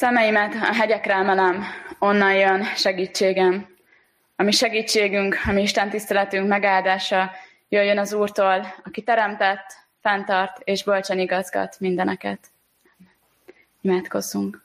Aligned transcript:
Szemeimet 0.00 0.54
a 0.54 0.74
hegyekre 0.74 1.14
emelem, 1.14 1.64
onnan 1.98 2.34
jön 2.34 2.64
segítségem. 2.64 3.76
A 4.36 4.42
mi 4.42 4.50
segítségünk, 4.50 5.36
a 5.46 5.52
mi 5.52 5.62
Isten 5.62 5.90
tiszteletünk 5.90 6.48
megáldása 6.48 7.30
jöjjön 7.68 7.98
az 7.98 8.12
Úrtól, 8.12 8.74
aki 8.84 9.02
teremtett, 9.02 9.76
fenntart 10.02 10.60
és 10.64 10.84
bölcsen 10.84 11.18
igazgat 11.18 11.80
mindeneket. 11.80 12.38
Imádkozzunk. 13.80 14.64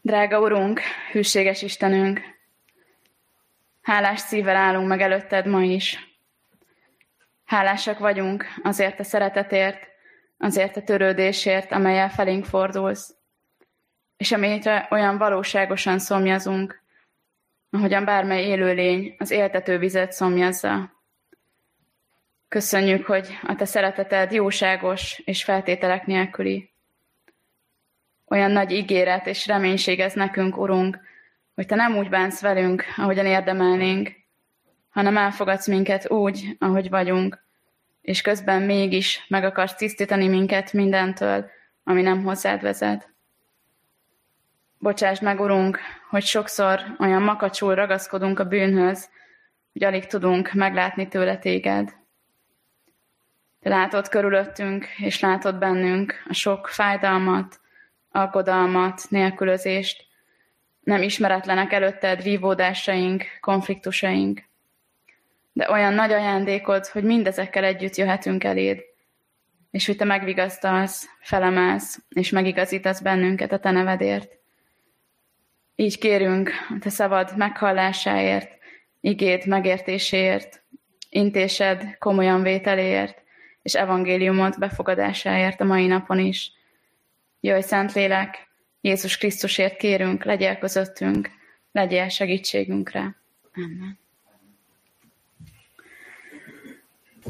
Drága 0.00 0.40
Urunk, 0.40 0.80
hűséges 1.12 1.62
Istenünk, 1.62 2.20
hálás 3.82 4.20
szívvel 4.20 4.56
állunk 4.56 4.88
meg 4.88 5.00
előtted 5.00 5.46
ma 5.46 5.62
is. 5.62 6.16
Hálásak 7.44 7.98
vagyunk 7.98 8.44
azért 8.62 9.00
a 9.00 9.04
szeretetért, 9.04 9.91
azért 10.42 10.76
a 10.76 10.82
törődésért, 10.82 11.72
amelyel 11.72 12.10
felénk 12.10 12.44
fordulsz, 12.44 13.14
és 14.16 14.32
amire 14.32 14.88
olyan 14.90 15.18
valóságosan 15.18 15.98
szomjazunk, 15.98 16.82
ahogyan 17.70 18.04
bármely 18.04 18.44
élőlény 18.44 19.14
az 19.18 19.30
éltető 19.30 19.78
vizet 19.78 20.12
szomjazza. 20.12 20.92
Köszönjük, 22.48 23.06
hogy 23.06 23.38
a 23.42 23.54
te 23.54 23.64
szereteted 23.64 24.32
jóságos 24.32 25.18
és 25.24 25.44
feltételek 25.44 26.06
nélküli. 26.06 26.70
Olyan 28.28 28.50
nagy 28.50 28.70
ígéret 28.70 29.26
és 29.26 29.46
reménység 29.46 30.00
ez 30.00 30.12
nekünk, 30.12 30.56
Urunk, 30.56 30.98
hogy 31.54 31.66
te 31.66 31.74
nem 31.74 31.96
úgy 31.96 32.08
bánsz 32.08 32.40
velünk, 32.40 32.84
ahogyan 32.96 33.26
érdemelnénk, 33.26 34.12
hanem 34.90 35.16
elfogadsz 35.16 35.66
minket 35.66 36.10
úgy, 36.10 36.56
ahogy 36.58 36.88
vagyunk, 36.88 37.42
és 38.02 38.20
közben 38.20 38.62
mégis 38.62 39.24
meg 39.28 39.44
akarsz 39.44 39.74
tisztítani 39.74 40.28
minket 40.28 40.72
mindentől, 40.72 41.50
ami 41.84 42.02
nem 42.02 42.22
hozzád 42.22 42.62
vezet. 42.62 43.10
Bocsásd 44.78 45.22
meg, 45.22 45.40
Urunk, 45.40 45.78
hogy 46.10 46.22
sokszor 46.22 46.80
olyan 46.98 47.22
makacsul 47.22 47.74
ragaszkodunk 47.74 48.38
a 48.38 48.44
bűnhöz, 48.44 49.10
hogy 49.72 49.84
alig 49.84 50.06
tudunk 50.06 50.52
meglátni 50.52 51.08
tőle 51.08 51.38
téged. 51.38 51.94
Te 53.60 53.68
látod 53.68 54.08
körülöttünk, 54.08 54.86
és 54.96 55.20
látod 55.20 55.58
bennünk 55.58 56.22
a 56.28 56.32
sok 56.32 56.68
fájdalmat, 56.68 57.60
alkodalmat, 58.10 59.02
nélkülözést, 59.08 60.04
nem 60.80 61.02
ismeretlenek 61.02 61.72
előtted 61.72 62.22
vívódásaink, 62.22 63.24
konfliktusaink. 63.40 64.42
De 65.52 65.70
olyan 65.70 65.92
nagy 65.94 66.12
ajándékod, 66.12 66.86
hogy 66.86 67.04
mindezekkel 67.04 67.64
együtt 67.64 67.96
jöhetünk 67.96 68.44
eléd, 68.44 68.80
és 69.70 69.86
hogy 69.86 69.96
te 69.96 70.04
megvigasztalsz, 70.04 71.08
felemelsz, 71.20 71.98
és 72.08 72.30
megigazítasz 72.30 73.00
bennünket 73.00 73.52
a 73.52 73.58
te 73.58 73.70
nevedért. 73.70 74.32
Így 75.74 75.98
kérünk 75.98 76.50
a 76.68 76.78
te 76.80 76.88
szabad 76.88 77.36
meghallásáért, 77.36 78.50
igéd 79.00 79.46
megértéséért, 79.46 80.62
intésed 81.08 81.98
komolyan 81.98 82.42
vételéért, 82.42 83.22
és 83.62 83.74
evangéliumot 83.74 84.58
befogadásáért 84.58 85.60
a 85.60 85.64
mai 85.64 85.86
napon 85.86 86.18
is. 86.18 86.52
Jöjj, 87.40 87.60
Szentlélek, 87.60 88.48
Jézus 88.80 89.18
Krisztusért 89.18 89.76
kérünk, 89.76 90.24
legyél 90.24 90.56
közöttünk, 90.56 91.30
legyél 91.72 92.08
segítségünkre. 92.08 93.16
Amen. 93.54 94.01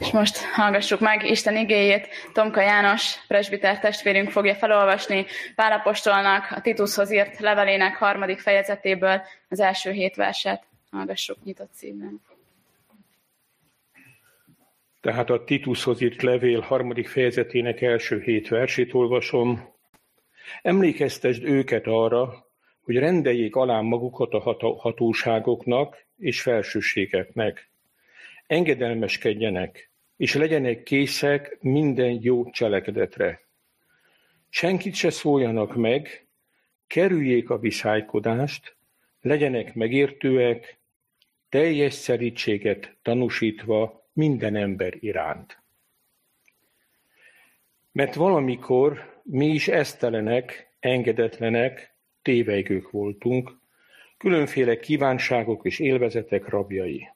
És 0.00 0.10
most 0.10 0.44
hallgassuk 0.44 1.00
meg 1.00 1.24
Isten 1.24 1.56
igéjét. 1.56 2.08
Tomka 2.32 2.60
János, 2.60 3.26
presbiter 3.26 3.78
testvérünk 3.78 4.30
fogja 4.30 4.54
felolvasni 4.54 5.26
Pálapostolnak 5.54 6.50
a 6.50 6.60
Titushoz 6.60 7.12
írt 7.12 7.38
levelének 7.38 7.96
harmadik 7.96 8.38
fejezetéből 8.38 9.22
az 9.48 9.60
első 9.60 9.90
hét 9.90 10.16
verset. 10.16 10.62
Hallgassuk 10.90 11.44
nyitott 11.44 11.72
szívben. 11.72 12.20
Tehát 15.00 15.30
a 15.30 15.44
Titushoz 15.44 16.00
írt 16.00 16.22
levél 16.22 16.60
harmadik 16.60 17.08
fejezetének 17.08 17.80
első 17.80 18.20
hét 18.20 18.48
versét 18.48 18.94
olvasom. 18.94 19.74
Emlékeztesd 20.62 21.44
őket 21.44 21.86
arra, 21.86 22.46
hogy 22.84 22.96
rendeljék 22.96 23.56
alá 23.56 23.80
magukat 23.80 24.32
a 24.32 24.56
hatóságoknak 24.78 26.04
és 26.16 26.40
felsőségeknek. 26.40 27.71
Engedelmeskedjenek, 28.46 29.90
és 30.16 30.34
legyenek 30.34 30.82
készek 30.82 31.58
minden 31.60 32.18
jó 32.20 32.50
cselekedetre. 32.50 33.40
Senkit 34.48 34.94
se 34.94 35.10
szóljanak 35.10 35.76
meg, 35.76 36.26
kerüljék 36.86 37.50
a 37.50 37.58
viszálykodást, 37.58 38.76
legyenek 39.20 39.74
megértőek, 39.74 40.78
teljes 41.48 41.94
szerítséget 41.94 42.96
tanúsítva 43.02 44.08
minden 44.12 44.56
ember 44.56 44.94
iránt. 45.00 45.62
Mert 47.92 48.14
valamikor 48.14 49.20
mi 49.22 49.46
is 49.46 49.68
esztelenek, 49.68 50.72
engedetlenek, 50.80 51.94
tévejgők 52.22 52.90
voltunk, 52.90 53.58
különféle 54.18 54.78
kívánságok 54.78 55.64
és 55.64 55.78
élvezetek 55.78 56.48
rabjai. 56.48 57.11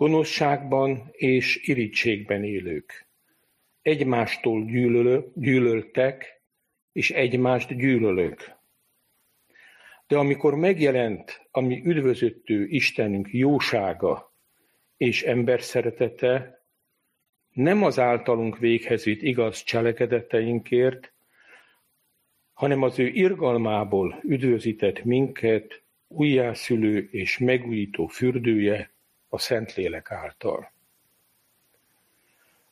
Gonoszságban 0.00 1.08
és 1.12 1.68
irítségben 1.68 2.44
élők. 2.44 3.06
Egymástól 3.82 4.64
gyűlölő, 4.64 5.32
gyűlöltek, 5.34 6.42
és 6.92 7.10
egymást 7.10 7.76
gyűlölők. 7.76 8.56
De 10.06 10.18
amikor 10.18 10.54
megjelent 10.54 11.48
a 11.50 11.60
mi 11.60 11.82
üdvözöttő 11.84 12.66
Istenünk 12.66 13.28
jósága 13.32 14.34
és 14.96 15.22
ember 15.22 15.62
szeretete, 15.62 16.64
nem 17.50 17.82
az 17.82 17.98
általunk 17.98 18.58
véghez 18.58 19.04
vitt 19.04 19.22
igaz 19.22 19.62
cselekedeteinkért, 19.62 21.12
hanem 22.52 22.82
az 22.82 22.98
ő 22.98 23.06
irgalmából 23.06 24.20
üdvözített 24.22 25.04
minket 25.04 25.82
újjászülő 26.08 27.08
és 27.10 27.38
megújító 27.38 28.06
fürdője 28.06 28.98
a 29.30 29.38
Szentlélek 29.38 30.10
által. 30.10 30.72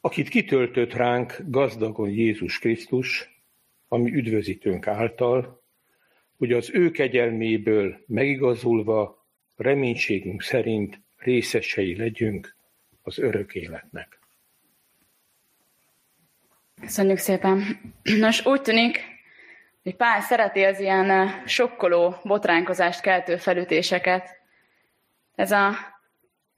Akit 0.01 0.29
kitöltött 0.29 0.93
ránk 0.93 1.37
gazdagon 1.45 2.11
Jézus 2.11 2.59
Krisztus, 2.59 3.41
ami 3.89 4.13
üdvözítőnk 4.13 4.87
által, 4.87 5.63
hogy 6.37 6.53
az 6.53 6.71
ő 6.73 6.91
kegyelméből 6.91 8.05
megigazulva 8.07 9.27
reménységünk 9.57 10.43
szerint 10.43 11.01
részesei 11.17 11.97
legyünk 11.97 12.57
az 13.03 13.19
örök 13.19 13.55
életnek. 13.55 14.19
Köszönjük 16.81 17.19
szépen. 17.19 17.63
Nos, 18.03 18.47
úgy 18.47 18.63
tűnik, 18.63 19.01
hogy 19.83 19.97
Pál 19.97 20.21
szereti 20.21 20.63
az 20.63 20.81
ilyen 20.81 21.11
eh, 21.11 21.43
sokkoló, 21.47 22.15
botránkozást 22.25 23.01
keltő 23.01 23.37
felütéseket. 23.37 24.37
Ez 25.35 25.51
a 25.53 25.73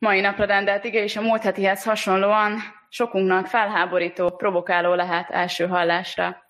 mai 0.00 0.20
napra 0.20 0.44
rendelt 0.44 0.84
ige 0.84 1.02
és 1.02 1.16
a 1.16 1.20
múlt 1.20 1.42
hetihez 1.42 1.84
hasonlóan 1.84 2.58
sokunknak 2.88 3.46
felháborító, 3.46 4.30
provokáló 4.36 4.94
lehet 4.94 5.30
első 5.30 5.66
hallásra. 5.66 6.48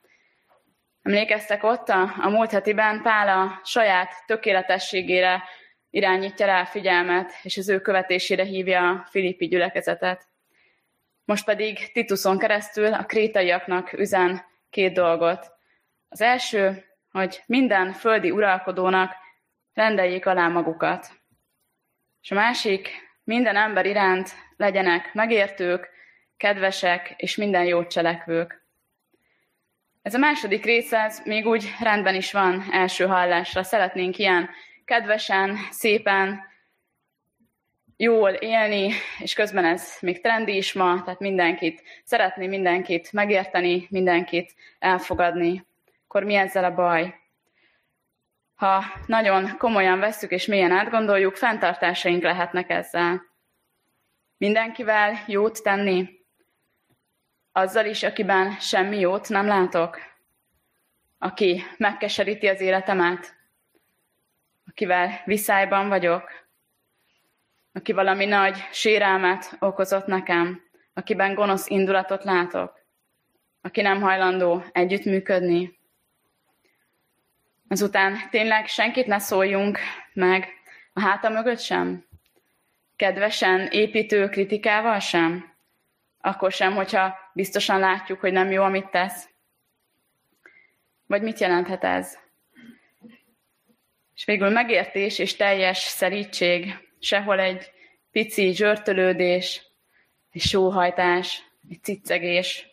Emlékeztek 1.03 1.62
ott 1.65 1.88
a, 1.88 2.15
a 2.21 2.28
múlt 2.28 2.50
hetiben 2.50 3.03
Pál 3.03 3.28
a 3.28 3.61
saját 3.65 4.12
tökéletességére 4.27 5.43
irányítja 5.91 6.47
rá 6.47 6.61
a 6.61 6.66
figyelmet, 6.66 7.33
és 7.43 7.56
az 7.56 7.69
ő 7.69 7.81
követésére 7.81 8.44
hívja 8.44 8.88
a 8.88 9.06
Filippi 9.11 9.47
gyülekezetet. 9.47 10.28
Most 11.25 11.44
pedig 11.44 11.93
Tituson 11.93 12.38
keresztül 12.38 12.94
a 12.94 13.05
krétaiaknak 13.05 13.93
üzen 13.93 14.44
két 14.71 14.93
dolgot. 14.93 15.53
Az 16.08 16.20
első, 16.20 16.85
hogy 17.11 17.43
minden 17.46 17.93
földi 17.93 18.31
uralkodónak 18.31 19.12
rendeljék 19.73 20.26
alá 20.26 20.49
magukat. 20.49 21.11
És 22.23 22.31
a 22.31 22.35
másik, 22.35 23.09
minden 23.31 23.56
ember 23.56 23.87
iránt 23.87 24.31
legyenek 24.56 25.15
megértők, 25.15 25.88
kedvesek 26.37 27.15
és 27.17 27.37
minden 27.37 27.65
jót 27.65 27.91
cselekvők. 27.91 28.65
Ez 30.03 30.15
a 30.15 30.19
második 30.19 30.65
része 30.65 30.99
ez 30.99 31.23
még 31.25 31.47
úgy 31.47 31.65
rendben 31.81 32.15
is 32.15 32.32
van 32.32 32.65
első 32.71 33.06
hallásra. 33.06 33.62
Szeretnénk 33.62 34.19
ilyen 34.19 34.50
kedvesen, 34.85 35.56
szépen, 35.71 36.41
jól 37.97 38.31
élni, 38.31 38.93
és 39.19 39.35
közben 39.35 39.65
ez 39.65 39.97
még 40.00 40.21
trendi 40.21 40.56
is 40.56 40.73
ma, 40.73 41.03
tehát 41.05 41.21
mindenkit 41.21 41.82
szeretni, 42.05 42.47
mindenkit 42.47 43.12
megérteni, 43.12 43.87
mindenkit 43.91 44.55
elfogadni. 44.79 45.65
Akkor 46.06 46.25
mi 46.25 46.35
ezzel 46.35 46.65
a 46.65 46.75
baj? 46.75 47.15
Ha 48.60 48.84
nagyon 49.06 49.56
komolyan 49.56 49.98
vesszük 49.98 50.30
és 50.30 50.46
mélyen 50.46 50.72
átgondoljuk, 50.72 51.36
fenntartásaink 51.36 52.22
lehetnek 52.22 52.70
ezzel. 52.70 53.22
Mindenkivel 54.36 55.24
jót 55.26 55.62
tenni? 55.62 56.08
Azzal 57.52 57.86
is, 57.86 58.02
akiben 58.02 58.56
semmi 58.58 58.98
jót 58.98 59.28
nem 59.28 59.46
látok? 59.46 60.10
aki 61.22 61.62
megkeseríti 61.76 62.46
az 62.46 62.60
életemet, 62.60 63.36
akivel 64.66 65.22
viszályban 65.24 65.88
vagyok, 65.88 66.30
aki 67.72 67.92
valami 67.92 68.24
nagy 68.24 68.56
sérelmet 68.72 69.56
okozott 69.58 70.06
nekem, 70.06 70.62
akiben 70.94 71.34
gonosz 71.34 71.68
indulatot 71.68 72.24
látok, 72.24 72.78
aki 73.60 73.80
nem 73.80 74.00
hajlandó 74.00 74.64
együttműködni. 74.72 75.80
Azután 77.72 78.28
tényleg 78.31 78.67
senkit 78.67 79.06
ne 79.06 79.19
szóljunk 79.19 79.78
meg 80.12 80.49
a 80.93 81.00
háta 81.00 81.28
mögött 81.28 81.61
sem? 81.61 82.05
Kedvesen, 82.96 83.67
építő 83.67 84.28
kritikával 84.28 84.99
sem? 84.99 85.55
Akkor 86.20 86.52
sem, 86.52 86.75
hogyha 86.75 87.19
biztosan 87.32 87.78
látjuk, 87.78 88.20
hogy 88.20 88.32
nem 88.32 88.50
jó, 88.50 88.62
amit 88.62 88.90
tesz? 88.90 89.28
Vagy 91.06 91.22
mit 91.22 91.38
jelenthet 91.38 91.84
ez? 91.84 92.19
És 94.14 94.25
végül 94.25 94.49
megértés 94.49 95.19
és 95.19 95.37
teljes 95.37 95.78
szerítség, 95.78 96.88
sehol 96.99 97.40
egy 97.40 97.70
pici 98.12 98.55
zsörtölődés, 98.55 99.62
egy 100.32 100.43
sóhajtás, 100.43 101.43
egy 101.70 101.82
ciccegés. 101.82 102.67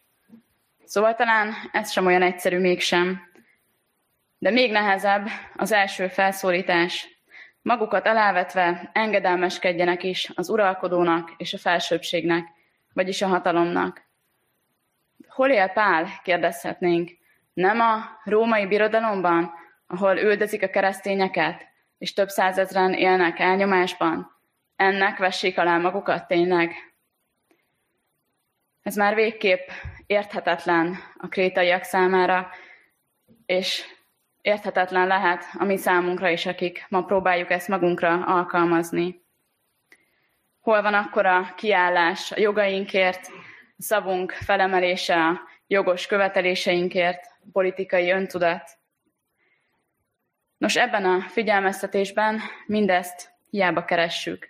Szóval 0.86 1.16
talán 1.16 1.54
ez 1.72 1.92
sem 1.92 2.06
olyan 2.06 2.22
egyszerű 2.22 2.60
mégsem. 2.60 3.27
De 4.38 4.50
még 4.50 4.72
nehezebb 4.72 5.28
az 5.56 5.72
első 5.72 6.08
felszólítás. 6.08 7.08
Magukat 7.62 8.08
alávetve 8.08 8.90
engedelmeskedjenek 8.94 10.04
is 10.04 10.32
az 10.36 10.50
uralkodónak 10.50 11.34
és 11.38 11.54
a 11.54 11.58
felsőbbségnek, 11.58 12.48
vagyis 12.94 13.22
a 13.22 13.28
hatalomnak. 13.28 14.06
Hol 15.28 15.50
él 15.50 15.68
Pál, 15.68 16.08
kérdezhetnénk. 16.24 17.12
Nem 17.54 17.80
a 17.80 18.20
római 18.24 18.68
birodalomban, 18.68 19.52
ahol 19.88 20.18
üldözik 20.18 20.64
a 20.64 20.70
keresztényeket, 20.70 21.68
és 21.98 22.14
több 22.14 22.30
százezren 22.30 22.94
élnek 22.94 23.40
elnyomásban? 23.40 24.36
Ennek 24.76 25.18
vessék 25.18 25.58
alá 25.58 25.78
magukat 25.78 26.28
tényleg? 26.28 26.74
Ez 28.84 28.96
már 28.96 29.16
végképp 29.16 29.68
érthetetlen 30.06 30.98
a 31.18 31.28
krétaiak 31.28 31.84
számára, 31.84 32.50
és 33.46 33.97
érthetetlen 34.48 35.08
lehet 35.08 35.46
a 35.54 35.64
mi 35.64 35.78
számunkra 35.78 36.30
is, 36.30 36.46
akik 36.46 36.86
ma 36.90 37.04
próbáljuk 37.04 37.50
ezt 37.50 37.68
magunkra 37.68 38.26
alkalmazni. 38.26 39.22
Hol 40.60 40.82
van 40.82 40.94
akkor 40.94 41.26
a 41.26 41.54
kiállás 41.56 42.32
a 42.32 42.40
jogainkért, 42.40 43.28
a 43.78 43.82
szavunk 43.82 44.32
felemelése 44.32 45.16
a 45.16 45.40
jogos 45.68 46.06
követeléseinkért, 46.06 47.28
politikai 47.52 48.12
öntudat? 48.12 48.70
Nos, 50.58 50.76
ebben 50.76 51.06
a 51.06 51.22
figyelmeztetésben 51.22 52.42
mindezt 52.66 53.32
hiába 53.50 53.86
keressük. 53.86 54.50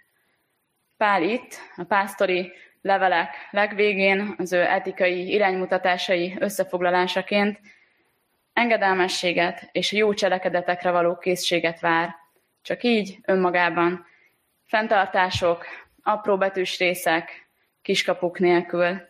Pál 0.97 1.23
itt, 1.23 1.55
a 1.75 1.83
pásztori 1.83 2.51
levelek 2.81 3.35
legvégén 3.51 4.35
az 4.38 4.53
ő 4.53 4.61
etikai 4.61 5.31
iránymutatásai 5.31 6.35
összefoglalásaként 6.39 7.59
engedelmességet 8.57 9.69
és 9.71 9.92
jó 9.92 10.13
cselekedetekre 10.13 10.92
való 10.92 11.18
készséget 11.18 11.80
vár. 11.80 12.15
Csak 12.62 12.83
így 12.83 13.18
önmagában 13.25 14.06
fenntartások, 14.65 15.65
apró 16.04 16.38
betűs 16.38 16.77
részek, 16.77 17.50
kiskapuk 17.81 18.39
nélkül. 18.39 19.01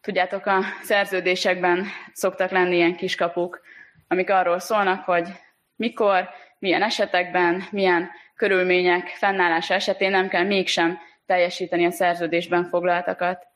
Tudjátok, 0.00 0.46
a 0.46 0.62
szerződésekben 0.82 1.86
szoktak 2.12 2.50
lenni 2.50 2.76
ilyen 2.76 2.96
kiskapuk, 2.96 3.60
amik 4.08 4.30
arról 4.30 4.58
szólnak, 4.58 5.04
hogy 5.04 5.28
mikor, 5.76 6.28
milyen 6.58 6.82
esetekben, 6.82 7.62
milyen 7.70 8.10
körülmények 8.34 9.06
fennállása 9.06 9.74
esetén 9.74 10.10
nem 10.10 10.28
kell 10.28 10.44
mégsem 10.44 10.98
teljesíteni 11.26 11.84
a 11.86 11.90
szerződésben 11.90 12.64
foglaltakat. 12.64 13.47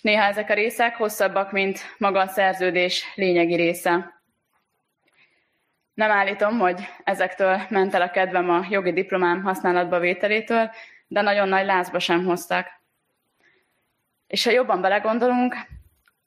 És 0.00 0.06
néha 0.06 0.22
ezek 0.22 0.50
a 0.50 0.54
részek 0.54 0.96
hosszabbak, 0.96 1.52
mint 1.52 1.80
maga 1.98 2.20
a 2.20 2.26
szerződés 2.26 3.04
lényegi 3.14 3.54
része. 3.54 4.22
Nem 5.94 6.10
állítom, 6.10 6.58
hogy 6.58 6.80
ezektől 7.04 7.60
ment 7.68 7.94
el 7.94 8.02
a 8.02 8.10
kedvem 8.10 8.50
a 8.50 8.66
jogi 8.68 8.92
diplomám 8.92 9.42
használatba 9.42 9.98
vételétől, 9.98 10.70
de 11.06 11.20
nagyon 11.20 11.48
nagy 11.48 11.64
lázba 11.64 11.98
sem 11.98 12.24
hoztak. 12.24 12.66
És 14.26 14.44
ha 14.44 14.50
jobban 14.50 14.80
belegondolunk, 14.80 15.54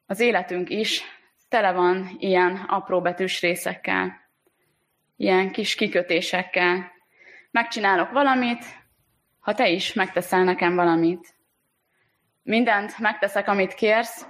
az 0.05 0.19
életünk 0.19 0.69
is 0.69 1.03
tele 1.49 1.71
van 1.71 2.15
ilyen 2.17 2.55
apró 2.55 3.01
betűs 3.01 3.41
részekkel, 3.41 4.29
ilyen 5.15 5.51
kis 5.51 5.75
kikötésekkel. 5.75 6.91
Megcsinálok 7.51 8.11
valamit, 8.11 8.65
ha 9.39 9.53
te 9.53 9.69
is 9.69 9.93
megteszel 9.93 10.43
nekem 10.43 10.75
valamit. 10.75 11.33
Mindent 12.43 12.99
megteszek, 12.99 13.47
amit 13.47 13.73
kérsz, 13.73 14.25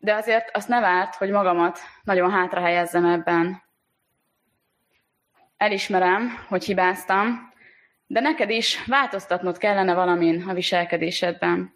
de 0.00 0.14
azért 0.14 0.56
azt 0.56 0.68
ne 0.68 0.80
várt, 0.80 1.14
hogy 1.14 1.30
magamat 1.30 1.78
nagyon 2.02 2.30
hátra 2.30 2.60
helyezzem 2.60 3.04
ebben. 3.04 3.62
Elismerem, 5.56 6.44
hogy 6.48 6.64
hibáztam, 6.64 7.52
de 8.06 8.20
neked 8.20 8.50
is 8.50 8.84
változtatnod 8.84 9.58
kellene 9.58 9.94
valamin 9.94 10.48
a 10.48 10.54
viselkedésedben. 10.54 11.74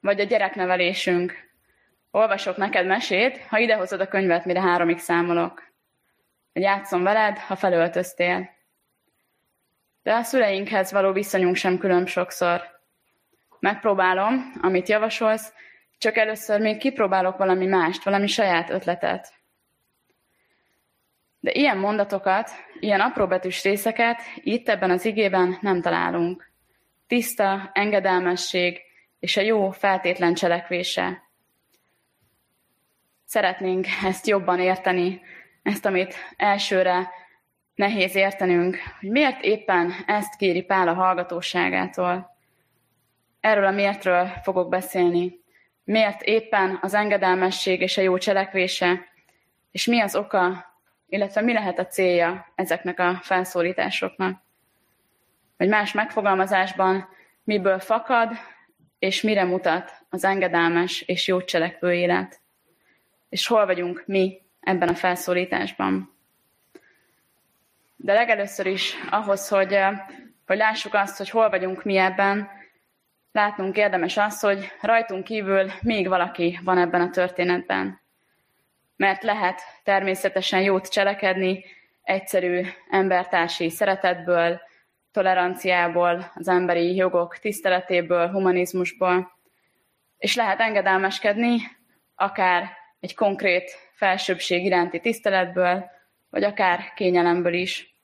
Vagy 0.00 0.20
a 0.20 0.24
gyereknevelésünk. 0.24 1.50
Olvasok 2.10 2.56
neked 2.56 2.86
mesét, 2.86 3.38
ha 3.38 3.58
idehozod 3.58 4.00
a 4.00 4.08
könyvet, 4.08 4.44
mire 4.44 4.60
háromig 4.60 4.98
számolok. 4.98 5.72
Vagy 6.52 6.62
játszom 6.62 7.02
veled, 7.02 7.38
ha 7.38 7.56
felöltöztél. 7.56 8.50
De 10.02 10.14
a 10.14 10.22
szüleinkhez 10.22 10.92
való 10.92 11.12
viszonyunk 11.12 11.56
sem 11.56 11.78
különb 11.78 12.06
sokszor. 12.06 12.77
Megpróbálom, 13.60 14.52
amit 14.60 14.88
javasolsz, 14.88 15.52
csak 15.98 16.16
először 16.16 16.60
még 16.60 16.78
kipróbálok 16.78 17.36
valami 17.36 17.66
mást, 17.66 18.04
valami 18.04 18.26
saját 18.26 18.70
ötletet. 18.70 19.32
De 21.40 21.50
ilyen 21.52 21.78
mondatokat, 21.78 22.50
ilyen 22.80 23.00
apróbetűs 23.00 23.62
részeket 23.62 24.22
itt 24.34 24.68
ebben 24.68 24.90
az 24.90 25.04
igében 25.04 25.58
nem 25.60 25.80
találunk. 25.80 26.50
Tiszta, 27.06 27.70
engedelmesség 27.72 28.80
és 29.18 29.36
a 29.36 29.40
jó 29.40 29.70
feltétlen 29.70 30.34
cselekvése. 30.34 31.22
Szeretnénk 33.24 33.86
ezt 34.04 34.26
jobban 34.26 34.60
érteni, 34.60 35.20
ezt, 35.62 35.84
amit 35.86 36.14
elsőre 36.36 37.10
nehéz 37.74 38.14
értenünk, 38.14 38.76
hogy 39.00 39.10
miért 39.10 39.42
éppen 39.42 39.92
ezt 40.06 40.36
kéri 40.36 40.62
Pál 40.62 40.88
a 40.88 40.94
hallgatóságától. 40.94 42.37
Erről 43.40 43.66
a 43.66 43.70
miértről 43.70 44.26
fogok 44.42 44.68
beszélni. 44.68 45.40
Miért 45.84 46.22
éppen 46.22 46.78
az 46.82 46.94
engedelmesség 46.94 47.80
és 47.80 47.96
a 47.96 48.00
jó 48.00 48.18
cselekvése, 48.18 49.06
és 49.70 49.86
mi 49.86 50.00
az 50.00 50.16
oka, 50.16 50.74
illetve 51.08 51.40
mi 51.40 51.52
lehet 51.52 51.78
a 51.78 51.86
célja 51.86 52.52
ezeknek 52.54 52.98
a 52.98 53.18
felszólításoknak. 53.22 54.42
Vagy 55.56 55.68
más 55.68 55.92
megfogalmazásban, 55.92 57.08
miből 57.44 57.78
fakad, 57.78 58.30
és 58.98 59.22
mire 59.22 59.44
mutat 59.44 59.92
az 60.08 60.24
engedelmes 60.24 61.00
és 61.00 61.26
jó 61.26 61.42
cselekvő 61.42 61.92
élet. 61.92 62.40
És 63.28 63.46
hol 63.46 63.66
vagyunk 63.66 64.02
mi 64.06 64.42
ebben 64.60 64.88
a 64.88 64.94
felszólításban. 64.94 66.16
De 67.96 68.12
legelőször 68.12 68.66
is 68.66 68.94
ahhoz, 69.10 69.48
hogy, 69.48 69.72
eh, 69.72 69.98
hogy 70.46 70.56
lássuk 70.56 70.94
azt, 70.94 71.16
hogy 71.16 71.30
hol 71.30 71.50
vagyunk 71.50 71.84
mi 71.84 71.96
ebben, 71.96 72.48
látnunk 73.38 73.76
érdemes 73.76 74.16
azt, 74.16 74.40
hogy 74.42 74.70
rajtunk 74.80 75.24
kívül 75.24 75.70
még 75.80 76.08
valaki 76.08 76.58
van 76.64 76.78
ebben 76.78 77.00
a 77.00 77.10
történetben. 77.10 78.00
Mert 78.96 79.22
lehet 79.22 79.60
természetesen 79.82 80.60
jót 80.60 80.88
cselekedni, 80.88 81.64
egyszerű 82.02 82.62
embertársi 82.90 83.70
szeretetből, 83.70 84.60
toleranciából, 85.12 86.32
az 86.34 86.48
emberi 86.48 86.94
jogok 86.94 87.38
tiszteletéből, 87.38 88.30
humanizmusból, 88.30 89.38
és 90.16 90.36
lehet 90.36 90.60
engedelmeskedni, 90.60 91.56
akár 92.14 92.68
egy 93.00 93.14
konkrét 93.14 93.70
felsőbbség 93.92 94.64
iránti 94.64 95.00
tiszteletből, 95.00 95.84
vagy 96.30 96.44
akár 96.44 96.92
kényelemből 96.94 97.54
is. 97.54 97.94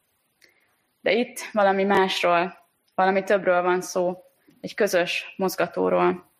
De 1.01 1.13
itt 1.13 1.39
valami 1.53 1.85
másról, 1.85 2.59
valami 2.95 3.23
többről 3.23 3.63
van 3.63 3.81
szó, 3.81 4.25
egy 4.65 4.75
közös 4.75 5.35
mozgatóról. 5.37 6.31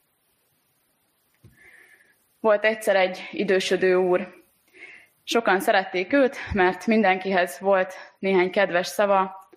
Volt 2.41 2.65
egyszer 2.65 2.97
egy 2.97 3.29
idősödő 3.31 3.95
úr. 3.95 4.43
Sokan 5.25 5.61
szerették 5.61 6.13
őt, 6.13 6.37
mert 6.53 6.87
mindenkihez 6.87 7.59
volt 7.59 7.95
néhány 8.19 8.51
kedves 8.51 8.87
szava, 8.87 9.49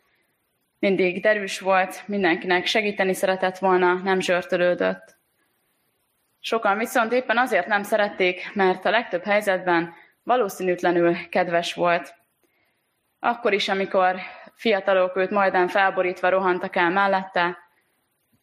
mindig 0.80 1.22
derűs 1.22 1.60
volt, 1.60 2.08
mindenkinek 2.08 2.66
segíteni 2.66 3.14
szeretett 3.14 3.58
volna, 3.58 3.94
nem 3.94 4.20
zsörtölődött. 4.20 5.18
Sokan 6.40 6.78
viszont 6.78 7.12
éppen 7.12 7.38
azért 7.38 7.68
nem 7.68 7.84
szerették, 7.84 8.54
mert 8.54 8.86
a 8.86 8.90
legtöbb 8.90 9.24
helyzetben 9.24 9.94
valószínűtlenül 10.24 11.30
kedves 11.30 11.74
volt. 11.74 12.16
Akkor 13.20 13.54
is, 13.54 13.70
amikor 13.70 14.16
fiatalok 14.54 15.18
őt 15.18 15.30
majdnem 15.30 15.68
felborítva 15.68 16.30
rohantak 16.30 16.76
el 16.76 16.90
mellette, 16.90 17.67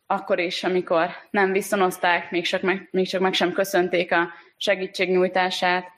akkor 0.07 0.39
is, 0.39 0.65
amikor 0.65 1.11
nem 1.31 1.53
viszonozták, 1.53 2.31
még 2.31 2.47
csak 2.47 2.63
meg, 2.63 2.89
még 2.91 3.09
csak 3.09 3.21
meg 3.21 3.33
sem 3.33 3.53
köszönték 3.53 4.13
a 4.13 4.29
segítségnyújtását, 4.57 5.93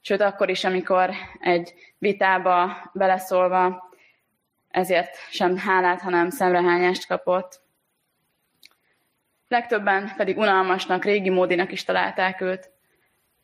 sőt 0.00 0.20
akkor 0.20 0.48
is, 0.48 0.64
amikor 0.64 1.10
egy 1.40 1.74
vitába 1.98 2.90
beleszólva 2.92 3.90
ezért 4.70 5.16
sem 5.30 5.56
hálát, 5.56 6.00
hanem 6.00 6.30
szemrehányást 6.30 7.06
kapott. 7.06 7.60
Legtöbben 9.48 10.12
pedig 10.16 10.38
unalmasnak, 10.38 11.04
régi 11.04 11.30
módinak 11.30 11.72
is 11.72 11.84
találták 11.84 12.40
őt. 12.40 12.70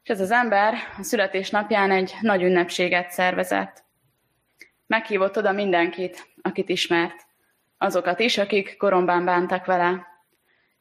És 0.02 0.08
ez 0.08 0.20
az 0.20 0.30
ember 0.30 0.74
a 0.98 1.02
születésnapján 1.02 1.90
egy 1.90 2.14
nagy 2.20 2.42
ünnepséget 2.42 3.10
szervezett. 3.10 3.84
Meghívott 4.86 5.36
oda 5.36 5.52
mindenkit, 5.52 6.28
akit 6.42 6.68
ismert. 6.68 7.25
Azokat 7.78 8.20
is, 8.20 8.38
akik 8.38 8.76
koromban 8.76 9.24
bántak 9.24 9.64
vele. 9.64 10.06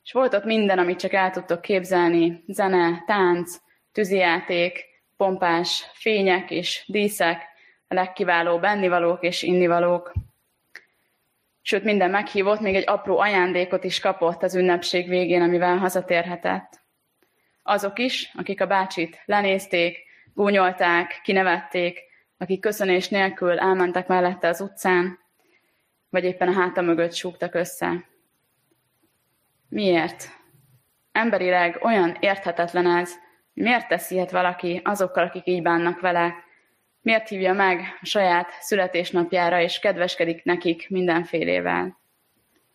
És 0.04 0.12
volt 0.12 0.34
ott 0.34 0.44
minden, 0.44 0.80
amit 0.80 1.00
csak 1.00 1.14
el 1.14 1.32
tudtok 1.32 1.62
képzelni. 1.62 2.44
Zene, 2.48 3.04
tánc, 3.06 3.58
tűzijáték, 3.92 4.86
pompás 5.18 5.90
fények 5.94 6.52
és 6.52 6.84
díszek, 6.88 7.54
a 7.88 7.94
legkiválóbb 7.94 8.64
ennivalók 8.64 9.24
és 9.24 9.44
innivalók. 9.44 10.14
Sőt, 11.62 11.84
minden 11.84 12.10
meghívott, 12.10 12.60
még 12.60 12.76
egy 12.76 12.88
apró 12.88 13.18
ajándékot 13.18 13.84
is 13.84 14.00
kapott 14.00 14.44
az 14.44 14.56
ünnepség 14.56 15.10
végén, 15.10 15.42
amivel 15.42 15.78
hazatérhetett. 15.78 16.82
Azok 17.64 18.00
is, 18.00 18.32
akik 18.34 18.62
a 18.62 18.68
bácsit 18.68 19.22
lenézték, 19.26 19.98
gúnyolták, 20.34 21.20
kinevették, 21.24 22.00
akik 22.38 22.60
köszönés 22.60 23.10
nélkül 23.10 23.60
elmentek 23.60 24.08
mellette 24.08 24.48
az 24.48 24.62
utcán, 24.62 25.20
vagy 26.16 26.24
éppen 26.24 26.48
a 26.48 26.54
háta 26.54 26.82
mögött 26.82 27.14
súgtak 27.14 27.54
össze. 27.54 28.06
Miért? 29.70 30.30
Emberileg 31.12 31.78
olyan 31.82 32.18
érthetetlen 32.20 32.88
ez, 32.88 33.14
miért 33.54 33.88
teszi 33.88 34.16
ilyet 34.16 34.32
valaki 34.32 34.82
azokkal, 34.84 35.24
akik 35.24 35.48
így 35.48 35.62
bánnak 35.62 36.00
vele, 36.00 36.34
miért 37.02 37.28
hívja 37.28 37.54
meg 37.54 37.80
a 38.02 38.06
saját 38.06 38.50
születésnapjára, 38.60 39.62
és 39.62 39.80
kedveskedik 39.80 40.44
nekik 40.44 40.90
mindenfélével. 40.90 42.00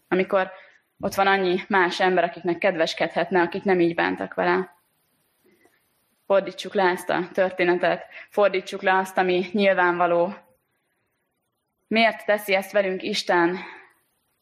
Amikor 0.08 0.50
ott 0.98 1.14
van 1.14 1.26
annyi 1.26 1.60
más 1.68 2.00
ember, 2.00 2.24
akiknek 2.24 2.58
kedveskedhetne, 2.58 3.40
akik 3.40 3.62
nem 3.62 3.80
így 3.80 3.94
bántak 3.94 4.34
vele. 4.34 4.76
Fordítsuk 6.26 6.74
le 6.74 6.82
ezt 6.82 7.10
a 7.10 7.28
történetet, 7.32 8.04
fordítsuk 8.28 8.82
le 8.82 8.96
azt, 8.96 9.18
ami 9.18 9.46
nyilvánvaló. 9.52 10.34
Miért 11.90 12.24
teszi 12.24 12.54
ezt 12.54 12.72
velünk 12.72 13.02
Isten, 13.02 13.58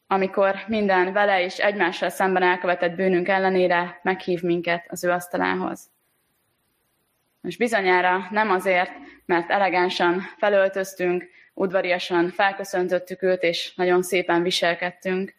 amikor 0.07 0.55
minden 0.67 1.13
vele 1.13 1.43
és 1.43 1.57
egymással 1.57 2.09
szemben 2.09 2.43
elkövetett 2.43 2.95
bűnünk 2.95 3.27
ellenére 3.27 3.99
meghív 4.03 4.41
minket 4.41 4.85
az 4.89 5.03
ő 5.03 5.11
asztalához? 5.11 5.89
És 7.43 7.57
bizonyára 7.57 8.27
nem 8.31 8.51
azért, 8.51 8.91
mert 9.25 9.49
elegánsan 9.49 10.21
felöltöztünk, 10.37 11.29
udvariasan 11.53 12.29
felköszöntöttük 12.29 13.21
őt, 13.21 13.43
és 13.43 13.73
nagyon 13.75 14.01
szépen 14.01 14.43
viselkedtünk. 14.43 15.33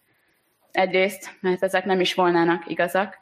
Egyrészt, 0.70 1.36
mert 1.40 1.62
ezek 1.62 1.84
nem 1.84 2.00
is 2.00 2.14
volnának 2.14 2.66
igazak, 2.66 3.18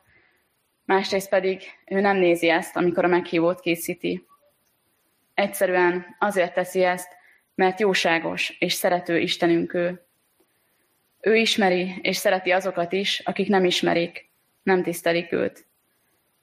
másrészt 0.84 1.28
pedig 1.28 1.62
ő 1.86 2.00
nem 2.00 2.16
nézi 2.16 2.48
ezt, 2.48 2.76
amikor 2.76 3.04
a 3.04 3.08
meghívót 3.08 3.60
készíti. 3.60 4.26
Egyszerűen 5.34 6.16
azért 6.18 6.54
teszi 6.54 6.84
ezt, 6.84 7.16
mert 7.58 7.80
jóságos 7.80 8.56
és 8.58 8.72
szerető 8.72 9.18
Istenünk 9.18 9.74
ő. 9.74 10.02
Ő 11.20 11.36
ismeri 11.36 11.98
és 12.02 12.16
szereti 12.16 12.50
azokat 12.50 12.92
is, 12.92 13.18
akik 13.18 13.48
nem 13.48 13.64
ismerik, 13.64 14.30
nem 14.62 14.82
tisztelik 14.82 15.32
őt 15.32 15.68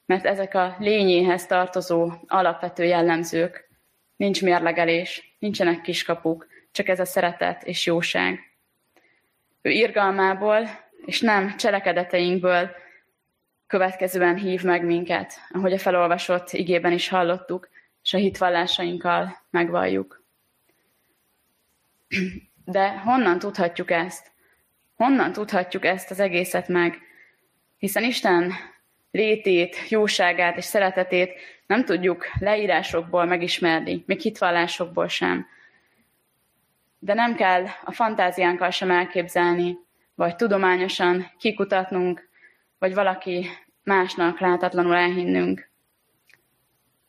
mert 0.06 0.24
ezek 0.24 0.54
a 0.54 0.76
lényéhez 0.78 1.46
tartozó 1.46 2.12
alapvető 2.26 2.84
jellemzők. 2.84 3.68
Nincs 4.16 4.42
mérlegelés, 4.42 5.36
nincsenek 5.38 5.80
kiskapuk, 5.80 6.46
csak 6.72 6.88
ez 6.88 7.00
a 7.00 7.04
szeretet 7.04 7.62
és 7.62 7.86
jóság. 7.86 8.38
Ő 9.62 9.70
irgalmából 9.70 10.68
és 11.04 11.20
nem 11.20 11.56
cselekedeteinkből 11.56 12.70
következően 13.66 14.36
hív 14.36 14.62
meg 14.62 14.84
minket, 14.84 15.32
ahogy 15.50 15.72
a 15.72 15.78
felolvasott 15.78 16.52
igében 16.52 16.92
is 16.92 17.08
hallottuk, 17.08 17.68
és 18.02 18.14
a 18.14 18.18
hitvallásainkkal 18.18 19.46
megvalljuk. 19.50 20.24
De 22.64 22.88
honnan 22.98 23.38
tudhatjuk 23.38 23.90
ezt? 23.90 24.30
Honnan 24.94 25.32
tudhatjuk 25.32 25.84
ezt 25.84 26.10
az 26.10 26.20
egészet 26.20 26.68
meg? 26.68 26.98
Hiszen 27.78 28.04
Isten 28.04 28.52
létét, 29.10 29.88
jóságát 29.88 30.56
és 30.56 30.64
szeretetét 30.64 31.32
nem 31.66 31.84
tudjuk 31.84 32.26
leírásokból 32.38 33.24
megismerni, 33.24 34.02
még 34.06 34.20
hitvallásokból 34.20 35.08
sem. 35.08 35.46
De 36.98 37.14
nem 37.14 37.34
kell 37.34 37.64
a 37.84 37.92
fantáziánkkal 37.92 38.70
sem 38.70 38.90
elképzelni, 38.90 39.78
vagy 40.14 40.36
tudományosan 40.36 41.30
kikutatnunk, 41.38 42.28
vagy 42.78 42.94
valaki 42.94 43.46
másnak 43.82 44.40
látatlanul 44.40 44.94
elhinnünk, 44.94 45.70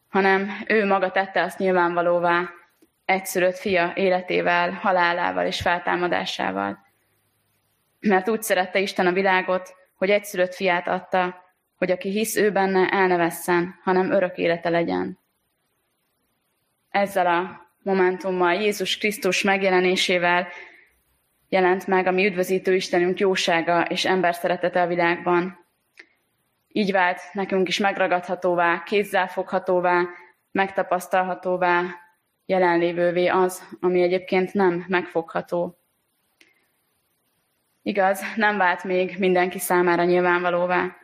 hanem 0.09 0.51
ő 0.67 0.85
maga 0.85 1.11
tette 1.11 1.41
azt 1.43 1.59
nyilvánvalóvá 1.59 2.49
egyszülött 3.07 3.57
fia 3.57 3.91
életével, 3.95 4.71
halálával 4.71 5.45
és 5.45 5.61
feltámadásával. 5.61 6.85
Mert 7.99 8.29
úgy 8.29 8.41
szerette 8.41 8.79
Isten 8.79 9.07
a 9.07 9.11
világot, 9.11 9.75
hogy 9.95 10.09
egyszülött 10.09 10.55
fiát 10.55 10.87
adta, 10.87 11.43
hogy 11.75 11.91
aki 11.91 12.09
hisz 12.09 12.35
ő 12.35 12.51
benne, 12.51 12.89
el 12.89 13.31
hanem 13.83 14.11
örök 14.11 14.37
élete 14.37 14.69
legyen. 14.69 15.19
Ezzel 16.89 17.27
a 17.27 17.67
momentummal, 17.83 18.53
Jézus 18.53 18.97
Krisztus 18.97 19.41
megjelenésével 19.41 20.47
jelent 21.49 21.87
meg 21.87 22.07
a 22.07 22.11
mi 22.11 22.25
üdvözítő 22.25 22.75
Istenünk 22.75 23.19
jósága 23.19 23.83
és 23.83 24.05
ember 24.05 24.35
szeretete 24.35 24.81
a 24.81 24.87
világban. 24.87 25.65
Így 26.67 26.91
vált 26.91 27.19
nekünk 27.33 27.67
is 27.67 27.77
megragadhatóvá, 27.77 28.83
kézzelfoghatóvá, 28.83 30.03
megtapasztalhatóvá, 30.51 32.05
jelenlévővé 32.47 33.27
az, 33.27 33.77
ami 33.79 34.01
egyébként 34.01 34.53
nem 34.53 34.85
megfogható. 34.87 35.79
Igaz, 37.81 38.21
nem 38.35 38.57
vált 38.57 38.83
még 38.83 39.15
mindenki 39.17 39.59
számára 39.59 40.03
nyilvánvalóvá, 40.03 40.95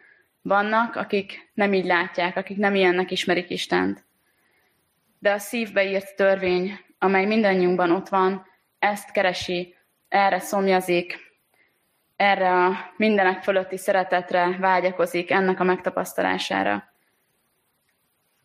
vannak, 0.41 0.95
akik 0.95 1.51
nem 1.53 1.73
így 1.73 1.85
látják, 1.85 2.37
akik 2.37 2.57
nem 2.57 2.75
ilyennek 2.75 3.11
ismerik 3.11 3.49
Istent. 3.49 4.05
De 5.19 5.31
a 5.31 5.37
szívbe 5.37 5.85
írt 5.85 6.15
törvény, 6.15 6.79
amely 6.99 7.25
mindannyiunkban 7.25 7.91
ott 7.91 8.09
van, 8.09 8.45
ezt 8.79 9.11
keresi, 9.11 9.75
erre 10.07 10.39
szomjazik, 10.39 11.19
erre 12.15 12.65
a 12.65 12.93
mindenek 12.97 13.43
fölötti 13.43 13.77
szeretetre 13.77 14.57
vágyakozik, 14.59 15.31
ennek 15.31 15.59
a 15.59 15.63
megtapasztalására. 15.63 16.93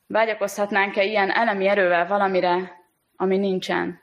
Vágyakozhatnánk-e 0.07 1.05
ilyen 1.05 1.31
elemi 1.31 1.67
erővel 1.67 2.07
valamire, 2.07 2.79
ami 3.19 3.37
nincsen? 3.37 4.03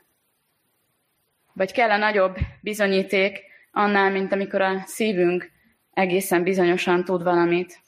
Vagy 1.52 1.72
kell 1.72 1.90
-e 1.90 1.96
nagyobb 1.96 2.36
bizonyíték 2.60 3.42
annál, 3.70 4.10
mint 4.10 4.32
amikor 4.32 4.60
a 4.60 4.82
szívünk 4.84 5.50
egészen 5.92 6.42
bizonyosan 6.42 7.04
tud 7.04 7.22
valamit? 7.22 7.84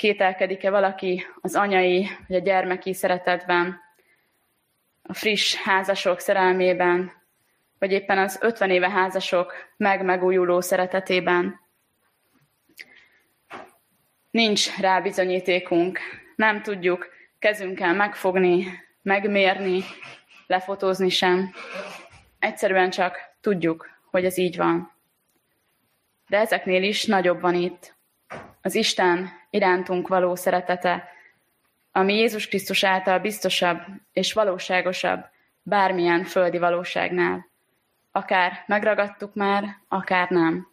kételkedik-e 0.00 0.70
valaki 0.70 1.26
az 1.40 1.54
anyai 1.54 2.08
vagy 2.26 2.36
a 2.36 2.40
gyermeki 2.40 2.94
szeretetben, 2.94 3.80
a 5.02 5.14
friss 5.14 5.54
házasok 5.54 6.20
szerelmében, 6.20 7.12
vagy 7.78 7.92
éppen 7.92 8.18
az 8.18 8.38
50 8.40 8.70
éve 8.70 8.90
házasok 8.90 9.52
meg-megújuló 9.76 10.60
szeretetében. 10.60 11.60
Nincs 14.30 14.78
rá 14.78 15.00
bizonyítékunk, 15.00 15.98
nem 16.36 16.62
tudjuk 16.62 17.08
kezünkkel 17.38 17.94
megfogni, 17.94 18.66
megmérni, 19.02 19.84
lefotózni 20.46 21.08
sem. 21.08 21.54
Egyszerűen 22.38 22.90
csak 22.90 23.18
tudjuk, 23.40 23.88
hogy 24.10 24.24
ez 24.24 24.38
így 24.38 24.56
van. 24.56 24.92
De 26.28 26.38
ezeknél 26.38 26.82
is 26.82 27.04
nagyobb 27.04 27.40
van 27.40 27.54
itt. 27.54 27.94
Az 28.62 28.74
Isten 28.74 29.30
irántunk 29.50 30.08
való 30.08 30.34
szeretete, 30.34 31.08
ami 31.92 32.14
Jézus 32.14 32.48
Krisztus 32.48 32.84
által 32.84 33.18
biztosabb 33.18 33.80
és 34.12 34.32
valóságosabb 34.32 35.24
bármilyen 35.62 36.24
földi 36.24 36.58
valóságnál. 36.58 37.48
Akár 38.12 38.64
megragadtuk 38.66 39.34
már, 39.34 39.64
akár 39.88 40.28
nem. 40.28 40.68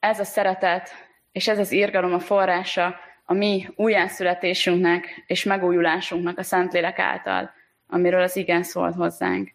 Ez 0.00 0.20
a 0.20 0.24
szeretet 0.24 1.06
és 1.36 1.48
ez 1.48 1.58
az 1.58 1.72
írgalom 1.72 2.12
a 2.12 2.18
forrása 2.18 3.00
a 3.28 3.32
mi 3.32 3.68
újjászületésünknek 3.76 5.24
és 5.26 5.44
megújulásunknak 5.44 6.38
a 6.38 6.42
Szentlélek 6.42 6.98
által, 6.98 7.50
amiről 7.86 8.22
az 8.22 8.36
igen 8.36 8.62
szól 8.62 8.90
hozzánk. 8.90 9.50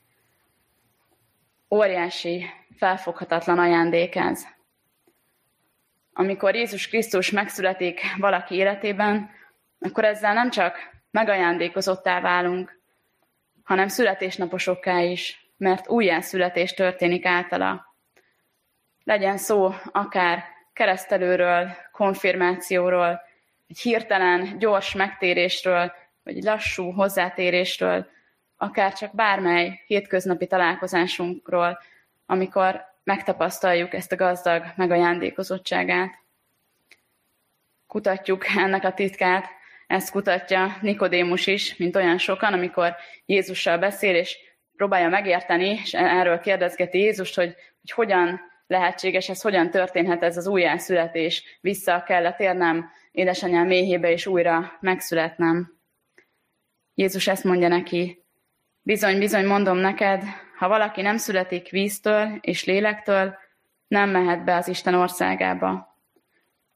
Óriási, 1.69 2.45
felfoghatatlan 2.77 3.59
ajándék 3.59 4.15
ez. 4.15 4.45
Amikor 6.13 6.55
Jézus 6.55 6.87
Krisztus 6.87 7.31
megszületik 7.31 8.01
valaki 8.17 8.55
életében, 8.55 9.29
akkor 9.79 10.05
ezzel 10.05 10.33
nem 10.33 10.49
csak 10.49 10.77
megajándékozottá 11.11 12.21
válunk, 12.21 12.79
hanem 13.63 13.87
születésnaposokká 13.87 14.99
is, 14.99 15.53
mert 15.57 15.89
újjászületés 15.89 16.73
történik 16.73 17.25
általa. 17.25 17.95
Legyen 19.03 19.37
szó 19.37 19.73
akár 19.91 20.43
keresztelőről, 20.73 21.75
konfirmációról, 21.91 23.21
egy 23.71 23.79
hirtelen, 23.79 24.57
gyors 24.57 24.93
megtérésről, 24.93 25.91
vagy 26.23 26.43
lassú 26.43 26.91
hozzátérésről, 26.91 28.07
akár 28.57 28.93
csak 28.93 29.15
bármely 29.15 29.81
hétköznapi 29.85 30.47
találkozásunkról, 30.47 31.79
amikor 32.25 32.81
megtapasztaljuk 33.03 33.93
ezt 33.93 34.11
a 34.11 34.15
gazdag 34.15 34.63
megajándékozottságát. 34.75 36.11
Kutatjuk 37.87 38.45
ennek 38.57 38.83
a 38.83 38.93
titkát, 38.93 39.45
ezt 39.87 40.11
kutatja 40.11 40.77
Nikodémus 40.81 41.47
is, 41.47 41.75
mint 41.75 41.95
olyan 41.95 42.17
sokan, 42.17 42.53
amikor 42.53 42.95
Jézussal 43.25 43.77
beszél, 43.77 44.15
és 44.15 44.37
próbálja 44.75 45.09
megérteni, 45.09 45.79
és 45.83 45.93
erről 45.93 46.39
kérdezgeti 46.39 46.99
Jézust, 46.99 47.35
hogy, 47.35 47.55
hogy 47.79 47.91
hogyan 47.91 48.39
lehetséges 48.67 49.29
ez, 49.29 49.41
hogyan 49.41 49.69
történhet 49.69 50.23
ez 50.23 50.37
az 50.37 50.47
újjászületés, 50.47 51.57
vissza 51.61 52.03
kellett 52.03 52.39
érnem 52.39 52.91
édesanyám 53.12 53.68
méhébe, 53.68 54.12
és 54.12 54.25
újra 54.25 54.77
megszületnem. 54.80 55.80
Jézus 56.94 57.27
ezt 57.27 57.44
mondja 57.44 57.68
neki, 57.68 58.25
bizony, 58.82 59.18
bizony 59.18 59.46
mondom 59.46 59.77
neked, 59.77 60.24
ha 60.58 60.68
valaki 60.68 61.01
nem 61.01 61.18
születik 61.18 61.70
víztől 61.70 62.38
és 62.41 62.65
lélektől, 62.65 63.38
nem 63.88 64.10
mehet 64.10 64.44
be 64.44 64.56
az 64.56 64.68
Isten 64.68 64.94
országába. 64.94 65.98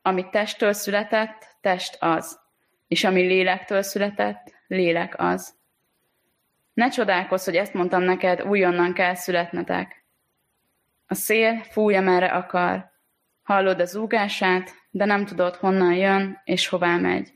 Ami 0.01 0.29
testtől 0.29 0.73
született, 0.73 1.57
test 1.61 1.97
az, 1.99 2.39
és 2.87 3.03
ami 3.03 3.21
lélektől 3.21 3.81
született, 3.81 4.53
lélek 4.67 5.13
az. 5.17 5.55
Ne 6.73 6.89
csodálkozz, 6.89 7.45
hogy 7.45 7.55
ezt 7.55 7.73
mondtam 7.73 8.01
neked, 8.01 8.41
újonnan 8.41 8.93
kell 8.93 9.13
születnetek. 9.13 10.03
A 11.07 11.13
szél 11.13 11.63
fúj, 11.63 11.97
merre 11.99 12.27
akar. 12.27 12.91
Hallod 13.43 13.79
az 13.79 13.89
zúgását, 13.89 14.73
de 14.95 15.05
nem 15.05 15.25
tudod, 15.25 15.55
honnan 15.55 15.93
jön 15.93 16.41
és 16.43 16.67
hová 16.67 16.97
megy. 16.97 17.33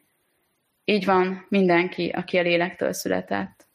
Így 0.85 1.05
van 1.05 1.45
mindenki, 1.49 2.09
aki 2.09 2.37
a 2.37 2.41
lélektől 2.41 2.93
született. 2.93 3.67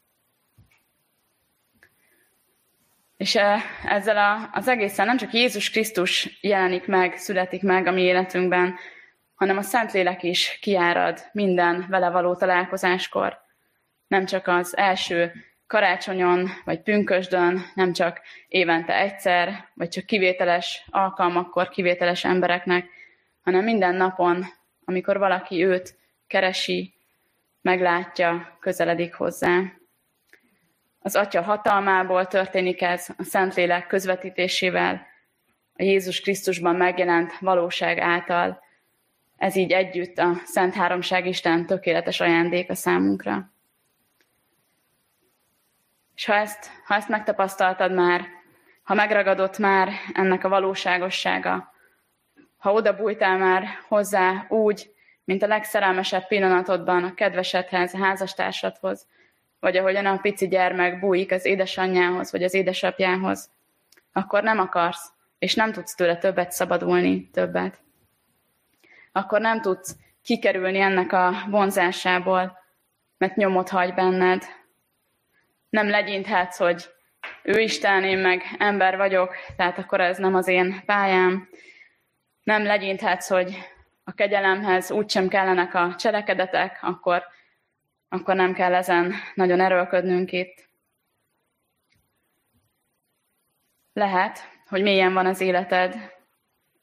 És 3.17 3.35
eh, 3.35 3.61
ezzel 3.85 4.17
a, 4.17 4.49
az 4.53 4.67
egészen 4.67 5.05
nem 5.05 5.17
csak 5.17 5.33
Jézus 5.33 5.69
Krisztus 5.69 6.37
jelenik 6.41 6.87
meg, 6.87 7.17
születik 7.17 7.61
meg 7.61 7.87
a 7.87 7.91
mi 7.91 8.01
életünkben, 8.01 8.75
hanem 9.35 9.57
a 9.57 9.61
Szentlélek 9.61 10.23
is 10.23 10.57
kiárad 10.61 11.19
minden 11.31 11.85
vele 11.89 12.09
való 12.09 12.35
találkozáskor. 12.35 13.37
Nem 14.07 14.25
csak 14.25 14.47
az 14.47 14.77
első 14.77 15.31
karácsonyon 15.67 16.49
vagy 16.63 16.81
pünkösdön, 16.81 17.65
nem 17.73 17.93
csak 17.93 18.21
évente 18.47 18.99
egyszer, 18.99 19.69
vagy 19.73 19.89
csak 19.89 20.05
kivételes 20.05 20.85
alkalmakkor 20.89 21.69
kivételes 21.69 22.23
embereknek, 22.23 22.93
hanem 23.45 23.63
minden 23.63 23.95
napon, 23.95 24.45
amikor 24.85 25.17
valaki 25.17 25.63
őt 25.63 25.95
keresi, 26.27 26.93
meglátja, 27.61 28.57
közeledik 28.59 29.13
hozzá. 29.13 29.61
Az 30.99 31.15
Atya 31.15 31.41
hatalmából 31.41 32.27
történik 32.27 32.81
ez 32.81 33.07
a 33.17 33.23
Szentlélek 33.23 33.87
közvetítésével, 33.87 35.07
a 35.77 35.83
Jézus 35.83 36.21
Krisztusban 36.21 36.75
megjelent 36.75 37.39
valóság 37.39 37.99
által. 37.99 38.63
Ez 39.37 39.55
így 39.55 39.71
együtt 39.71 40.17
a 40.17 40.33
Szent 40.43 40.73
Háromság 40.73 41.25
Isten 41.25 41.65
tökéletes 41.65 42.19
ajándék 42.19 42.69
a 42.69 42.75
számunkra. 42.75 43.51
És 46.15 46.25
ha 46.25 46.33
ezt, 46.33 46.71
ha 46.85 46.95
ezt 46.95 47.09
megtapasztaltad 47.09 47.93
már, 47.93 48.25
ha 48.83 48.93
megragadott 48.93 49.57
már 49.57 49.89
ennek 50.13 50.43
a 50.43 50.49
valóságossága, 50.49 51.74
ha 52.65 52.73
oda 52.73 52.95
bújtál 52.95 53.37
már 53.37 53.67
hozzá 53.87 54.45
úgy, 54.49 54.91
mint 55.23 55.43
a 55.43 55.47
legszerelmesebb 55.47 56.27
pillanatodban 56.27 57.03
a 57.03 57.13
kedvesedhez, 57.13 57.93
a 57.93 57.97
házastársadhoz, 57.97 59.07
vagy 59.59 59.77
ahogyan 59.77 60.05
a 60.05 60.17
pici 60.17 60.47
gyermek 60.47 60.99
bújik 60.99 61.31
az 61.31 61.45
édesanyjához, 61.45 62.31
vagy 62.31 62.43
az 62.43 62.53
édesapjához, 62.53 63.49
akkor 64.13 64.43
nem 64.43 64.59
akarsz, 64.59 65.11
és 65.39 65.55
nem 65.55 65.71
tudsz 65.71 65.95
tőle 65.95 66.17
többet 66.17 66.51
szabadulni, 66.51 67.29
többet. 67.29 67.79
Akkor 69.11 69.41
nem 69.41 69.61
tudsz 69.61 69.95
kikerülni 70.23 70.79
ennek 70.79 71.13
a 71.13 71.33
vonzásából, 71.49 72.57
mert 73.17 73.35
nyomot 73.35 73.69
hagy 73.69 73.93
benned, 73.93 74.43
nem 75.69 75.89
legyinthetsz, 75.89 76.57
hogy 76.57 76.85
ő 77.43 77.59
Isten, 77.59 78.03
én 78.03 78.17
meg 78.17 78.43
ember 78.57 78.97
vagyok, 78.97 79.35
tehát 79.55 79.77
akkor 79.77 80.01
ez 80.01 80.17
nem 80.17 80.35
az 80.35 80.47
én 80.47 80.81
pályám. 80.85 81.49
Nem 82.45 82.63
legyinthetsz, 82.63 83.27
hogy 83.27 83.57
a 84.03 84.11
kegyelemhez 84.13 84.91
úgysem 84.91 85.27
kellenek 85.27 85.73
a 85.73 85.95
cselekedetek, 85.95 86.79
akkor, 86.81 87.23
akkor 88.09 88.35
nem 88.35 88.53
kell 88.53 88.75
ezen 88.75 89.13
nagyon 89.33 89.59
erőlködnünk 89.59 90.31
itt. 90.31 90.69
Lehet, 93.93 94.39
hogy 94.67 94.81
mélyen 94.81 95.13
van 95.13 95.25
az 95.25 95.41
életed. 95.41 96.13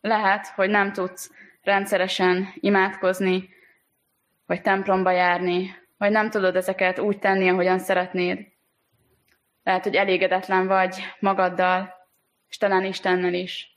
Lehet, 0.01 0.46
hogy 0.46 0.70
nem 0.70 0.92
tudsz 0.92 1.31
rendszeresen 1.62 2.48
imádkozni, 2.55 3.48
vagy 4.46 4.62
templomba 4.62 5.11
járni, 5.11 5.77
vagy 5.96 6.11
nem 6.11 6.31
tudod 6.31 6.57
ezeket 6.57 6.98
úgy 6.98 7.18
tenni, 7.18 7.48
ahogyan 7.48 7.79
szeretnéd. 7.79 8.46
Lehet, 9.62 9.83
hogy 9.83 9.94
elégedetlen 9.94 10.66
vagy 10.66 10.96
magaddal, 11.18 11.94
és 12.48 12.57
talán 12.57 12.85
Istennel 12.85 13.35
is. 13.35 13.71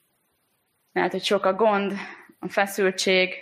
Lehet, 0.95 1.11
hogy 1.11 1.23
sok 1.23 1.45
a 1.45 1.53
gond, 1.53 1.93
a 2.39 2.47
feszültség, 2.47 3.33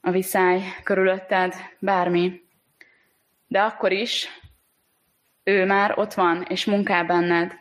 a 0.00 0.10
viszály 0.10 0.62
körülötted, 0.82 1.54
bármi. 1.78 2.40
De 3.46 3.60
akkor 3.60 3.92
is 3.92 4.28
ő 5.42 5.66
már 5.66 5.98
ott 5.98 6.14
van, 6.14 6.42
és 6.48 6.64
munkál 6.64 7.04
benned. 7.04 7.54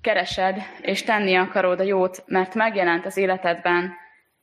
Keresed, 0.00 0.62
és 0.80 1.02
tenni 1.02 1.34
akarod 1.34 1.80
a 1.80 1.82
jót, 1.82 2.22
mert 2.26 2.54
megjelent 2.54 3.06
az 3.06 3.16
életedben, 3.16 3.94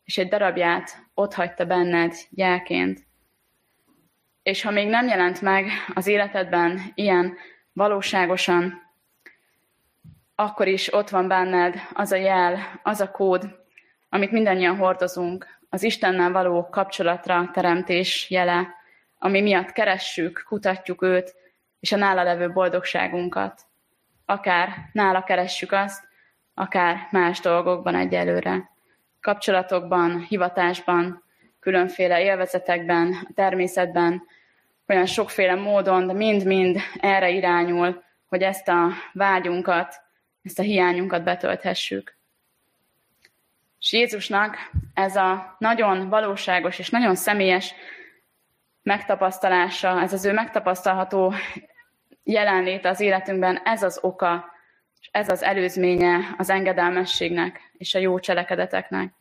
és 0.04 0.18
egy 0.18 0.28
darabját 0.28 1.06
ott 1.14 1.34
hagyta 1.34 1.66
benned 1.66 2.14
jelként. 2.30 3.00
És 4.44 4.62
ha 4.62 4.72
még 4.72 4.88
nem 4.88 5.08
jelent 5.08 5.42
meg 5.42 5.70
az 5.94 6.08
életedben 6.08 6.82
ilyen 6.96 7.38
valóságosan, 7.74 8.89
akkor 10.40 10.68
is 10.68 10.94
ott 10.94 11.10
van 11.10 11.28
benned 11.28 11.76
az 11.94 12.12
a 12.12 12.16
jel, 12.16 12.80
az 12.84 13.02
a 13.02 13.12
kód, 13.12 13.60
amit 14.10 14.32
mindannyian 14.32 14.78
hordozunk, 14.78 15.48
az 15.70 15.84
Istennel 15.84 16.32
való 16.32 16.70
kapcsolatra 16.70 17.50
teremtés 17.54 18.30
jele, 18.30 18.68
ami 19.18 19.42
miatt 19.42 19.72
keressük, 19.72 20.44
kutatjuk 20.48 21.02
őt, 21.02 21.36
és 21.80 21.92
a 21.92 21.98
nála 21.98 22.24
levő 22.24 22.52
boldogságunkat. 22.52 23.62
Akár 24.26 24.70
nála 24.92 25.24
keressük 25.24 25.72
azt, 25.72 26.08
akár 26.54 27.08
más 27.12 27.40
dolgokban 27.40 27.96
egyelőre. 27.96 28.70
Kapcsolatokban, 29.22 30.20
hivatásban, 30.20 31.24
különféle 31.60 32.22
élvezetekben, 32.22 33.14
a 33.30 33.34
természetben, 33.36 34.24
olyan 34.88 35.06
sokféle 35.06 35.56
módon, 35.56 36.08
de 36.08 36.14
mind-mind 36.14 36.78
erre 37.00 37.30
irányul, 37.30 38.04
hogy 38.28 38.42
ezt 38.42 38.68
a 38.68 38.88
vágyunkat, 39.14 40.08
ezt 40.44 40.60
a 40.60 40.64
hiányunkat 40.64 41.24
betölthessük. 41.24 42.18
És 43.80 43.94
Jézusnak 43.94 44.58
ez 44.94 45.16
a 45.16 45.56
nagyon 45.60 46.10
valóságos 46.10 46.80
és 46.80 46.90
nagyon 46.90 47.16
személyes 47.16 47.74
megtapasztalása, 48.84 50.02
ez 50.02 50.14
az 50.14 50.26
ő 50.26 50.34
megtapasztalható 50.34 51.34
jelenléte 52.24 52.90
az 52.90 53.00
életünkben, 53.00 53.62
ez 53.64 53.84
az 53.84 54.00
oka, 54.02 54.46
és 55.02 55.10
ez 55.12 55.30
az 55.30 55.44
előzménye 55.44 56.36
az 56.38 56.50
engedelmességnek 56.50 57.72
és 57.78 57.96
a 57.96 58.00
jó 58.00 58.20
cselekedeteknek. 58.20 59.14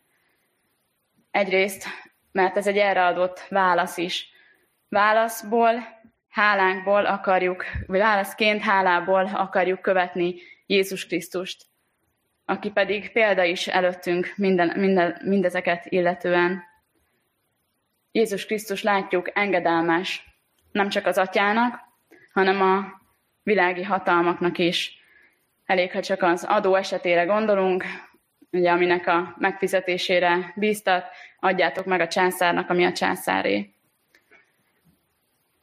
Egyrészt, 1.30 1.86
mert 2.32 2.56
ez 2.56 2.66
egy 2.66 2.76
erre 2.76 3.04
adott 3.04 3.46
válasz 3.48 3.96
is 3.96 4.28
válaszból, 4.88 6.00
hálánkból 6.28 7.06
akarjuk, 7.06 7.64
vagy 7.86 7.98
válaszként 7.98 8.62
hálából 8.62 9.30
akarjuk 9.34 9.80
követni 9.80 10.34
Jézus 10.70 11.06
Krisztust, 11.06 11.64
aki 12.44 12.70
pedig 12.70 13.12
példa 13.12 13.44
is 13.44 13.66
előttünk 13.66 14.32
minden, 14.36 14.78
minden, 14.78 15.20
mindezeket 15.24 15.86
illetően. 15.86 16.62
Jézus 18.12 18.46
Krisztus 18.46 18.82
látjuk 18.82 19.30
engedelmes 19.34 20.24
nem 20.72 20.88
csak 20.88 21.06
az 21.06 21.18
atyának, 21.18 21.80
hanem 22.32 22.62
a 22.62 23.00
világi 23.42 23.82
hatalmaknak 23.82 24.58
is. 24.58 25.02
Elég, 25.64 25.92
ha 25.92 26.02
csak 26.02 26.22
az 26.22 26.44
adó 26.44 26.74
esetére 26.74 27.24
gondolunk, 27.24 27.84
ugye, 28.52 28.70
aminek 28.70 29.06
a 29.06 29.34
megfizetésére 29.38 30.52
bíztat, 30.56 31.06
adjátok 31.40 31.84
meg 31.84 32.00
a 32.00 32.08
császárnak, 32.08 32.70
ami 32.70 32.84
a 32.84 32.92
császáré. 32.92 33.74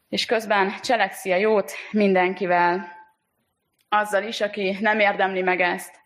És 0.09 0.25
közben 0.25 0.79
cselekszi 0.81 1.31
a 1.31 1.35
jót 1.35 1.71
mindenkivel, 1.91 2.94
azzal 3.99 4.23
is, 4.23 4.41
aki 4.41 4.77
nem 4.79 4.99
érdemli 4.99 5.41
meg 5.41 5.61
ezt, 5.61 5.99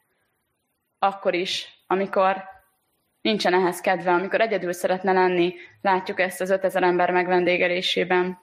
akkor 0.99 1.33
is, 1.33 1.83
amikor 1.87 2.43
nincsen 3.21 3.53
ehhez 3.53 3.81
kedve, 3.81 4.11
amikor 4.11 4.41
egyedül 4.41 4.73
szeretne 4.73 5.11
lenni, 5.11 5.55
látjuk 5.81 6.19
ezt 6.19 6.41
az 6.41 6.49
5000 6.49 6.83
ember 6.83 7.11
megvendégelésében. 7.11 8.39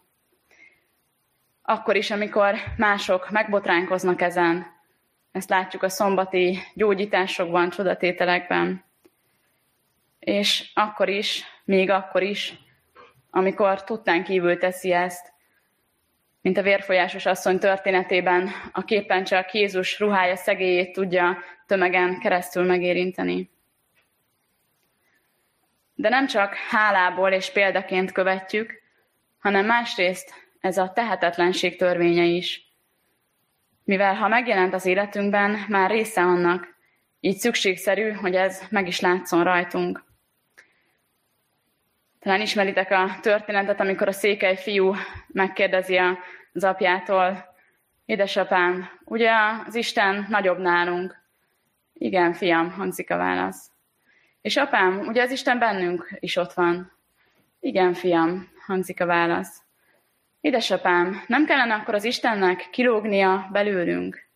Akkor 1.63 1.97
is, 1.97 2.11
amikor 2.11 2.55
mások 2.77 3.31
megbotránkoznak 3.31 4.21
ezen, 4.21 4.75
ezt 5.33 5.49
látjuk 5.49 5.83
a 5.83 5.89
szombati 5.89 6.59
gyógyításokban, 6.75 7.71
csodatételekben. 7.71 8.85
És 10.19 10.71
akkor 10.75 11.09
is, 11.09 11.45
még 11.65 11.91
akkor 11.91 12.23
is, 12.23 12.55
amikor 13.31 13.85
tudtán 13.85 14.25
kívül 14.25 14.59
teszi 14.59 14.93
ezt, 14.93 15.33
mint 16.47 16.59
a 16.59 16.63
vérfolyásos 16.63 17.27
asszony 17.27 17.59
történetében, 17.59 18.51
a 18.73 18.85
képen 18.85 19.25
csak 19.25 19.53
Jézus 19.53 20.01
ruhája 20.01 20.37
szegélyét 20.37 20.93
tudja 20.93 21.39
tömegen 21.67 22.19
keresztül 22.19 22.65
megérinteni. 22.65 23.51
De 25.95 26.09
nem 26.09 26.27
csak 26.27 26.55
hálából 26.55 27.31
és 27.33 27.51
példaként 27.51 28.13
követjük, 28.13 28.83
hanem 29.39 29.67
másrészt 29.67 30.35
ez 30.61 30.79
a 30.79 30.93
tehetetlenség 30.95 31.77
törvénye 31.77 32.25
is. 32.25 32.73
Mivel 33.85 34.15
ha 34.15 34.29
megjelent 34.29 34.75
az 34.75 34.87
életünkben, 34.87 35.65
már 35.69 35.91
része 35.91 36.21
annak, 36.21 36.77
így 37.21 37.37
szükségszerű, 37.37 38.11
hogy 38.11 38.35
ez 38.35 38.63
meg 38.71 38.87
is 38.87 39.01
látszon 39.01 39.45
rajtunk. 39.45 40.07
Talán 42.27 42.41
ismeritek 42.41 42.91
a 42.91 43.19
történetet, 43.21 43.81
amikor 43.81 44.09
a 44.09 44.13
székely 44.13 44.57
fiú 44.57 44.95
megkérdezi 45.27 45.97
az 46.57 46.65
apjától, 46.65 47.55
édesapám, 48.05 48.89
ugye 49.05 49.33
az 49.67 49.75
Isten 49.75 50.27
nagyobb 50.29 50.59
nálunk? 50.59 51.23
Igen, 51.93 52.33
fiam, 52.33 52.71
hangzik 52.71 53.11
a 53.11 53.17
válasz. 53.17 53.71
És 54.41 54.57
apám, 54.57 54.99
ugye 54.99 55.23
az 55.23 55.31
Isten 55.31 55.59
bennünk 55.59 56.17
is 56.21 56.37
ott 56.37 56.53
van? 56.53 56.93
Igen, 57.61 57.95
fiam, 57.95 58.49
hangzik 58.67 59.01
a 59.01 59.07
válasz. 59.07 59.63
Édesapám, 60.41 61.23
nem 61.27 61.47
kellene 61.47 61.75
akkor 61.75 61.95
az 61.95 62.05
Istennek 62.05 62.69
kilógnia 62.71 63.49
belőlünk? 63.53 64.27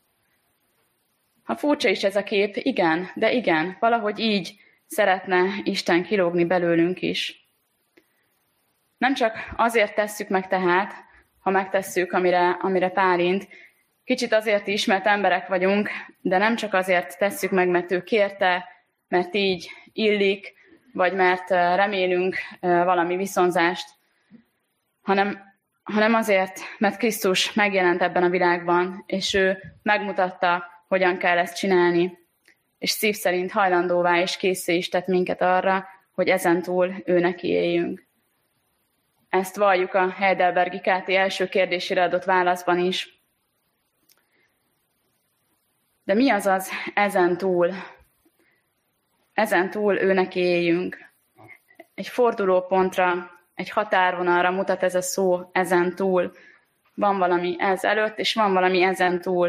Ha 1.44 1.56
furcsa 1.56 1.88
is 1.88 2.04
ez 2.04 2.16
a 2.16 2.22
kép, 2.22 2.56
igen, 2.56 3.10
de 3.14 3.32
igen, 3.32 3.76
valahogy 3.80 4.18
így 4.18 4.54
szeretne 4.86 5.44
Isten 5.62 6.02
kilógni 6.02 6.44
belőlünk 6.44 7.02
is. 7.02 7.48
Nem 8.98 9.14
csak 9.14 9.38
azért 9.56 9.94
tesszük 9.94 10.28
meg 10.28 10.48
tehát, 10.48 11.08
ha 11.40 11.50
megtesszük, 11.50 12.12
amire, 12.12 12.50
amire 12.50 12.88
Pálint, 12.88 13.48
kicsit 14.04 14.32
azért 14.32 14.66
is, 14.66 14.84
mert 14.84 15.06
emberek 15.06 15.48
vagyunk, 15.48 15.90
de 16.20 16.38
nem 16.38 16.56
csak 16.56 16.74
azért 16.74 17.18
tesszük 17.18 17.50
meg, 17.50 17.68
mert 17.68 17.92
ő 17.92 18.02
kérte, 18.02 18.68
mert 19.08 19.34
így 19.34 19.70
illik, 19.92 20.52
vagy 20.92 21.12
mert 21.12 21.50
remélünk 21.50 22.36
valami 22.60 23.16
viszonzást, 23.16 23.88
hanem 25.02 25.48
hanem 25.82 26.14
azért, 26.14 26.60
mert 26.78 26.96
Krisztus 26.96 27.52
megjelent 27.52 28.02
ebben 28.02 28.22
a 28.22 28.28
világban, 28.28 29.04
és 29.06 29.34
ő 29.34 29.58
megmutatta, 29.82 30.64
hogyan 30.88 31.16
kell 31.18 31.38
ezt 31.38 31.56
csinálni, 31.56 32.18
és 32.78 32.90
szív 32.90 33.14
szerint 33.14 33.52
hajlandóvá 33.52 34.20
és 34.20 34.36
készé 34.36 34.76
is 34.76 34.88
tett 34.88 35.06
minket 35.06 35.42
arra, 35.42 35.86
hogy 36.14 36.28
ezentúl 36.28 37.02
ő 37.04 37.18
neki 37.18 37.48
éljünk. 37.48 38.06
Ezt 39.30 39.56
valljuk 39.56 39.94
a 39.94 40.10
Heidelbergi 40.10 40.80
KT 40.80 41.08
első 41.08 41.48
kérdésére 41.48 42.02
adott 42.02 42.24
válaszban 42.24 42.78
is. 42.78 43.22
De 46.04 46.14
mi 46.14 46.30
az 46.30 46.46
az 46.46 46.70
ezen 46.94 47.36
túl? 47.38 47.72
Ezen 49.32 49.70
túl 49.70 49.98
őnek 49.98 50.34
éljünk. 50.34 50.98
Egy 51.94 52.08
fordulópontra 52.08 53.30
egy 53.54 53.70
határvonalra 53.70 54.50
mutat 54.50 54.82
ez 54.82 54.94
a 54.94 55.02
szó 55.02 55.48
ezen 55.52 55.94
túl. 55.94 56.32
Van 56.94 57.18
valami 57.18 57.56
ez 57.58 57.84
előtt, 57.84 58.18
és 58.18 58.34
van 58.34 58.52
valami 58.52 58.82
ezen 58.82 59.20
túl. 59.20 59.48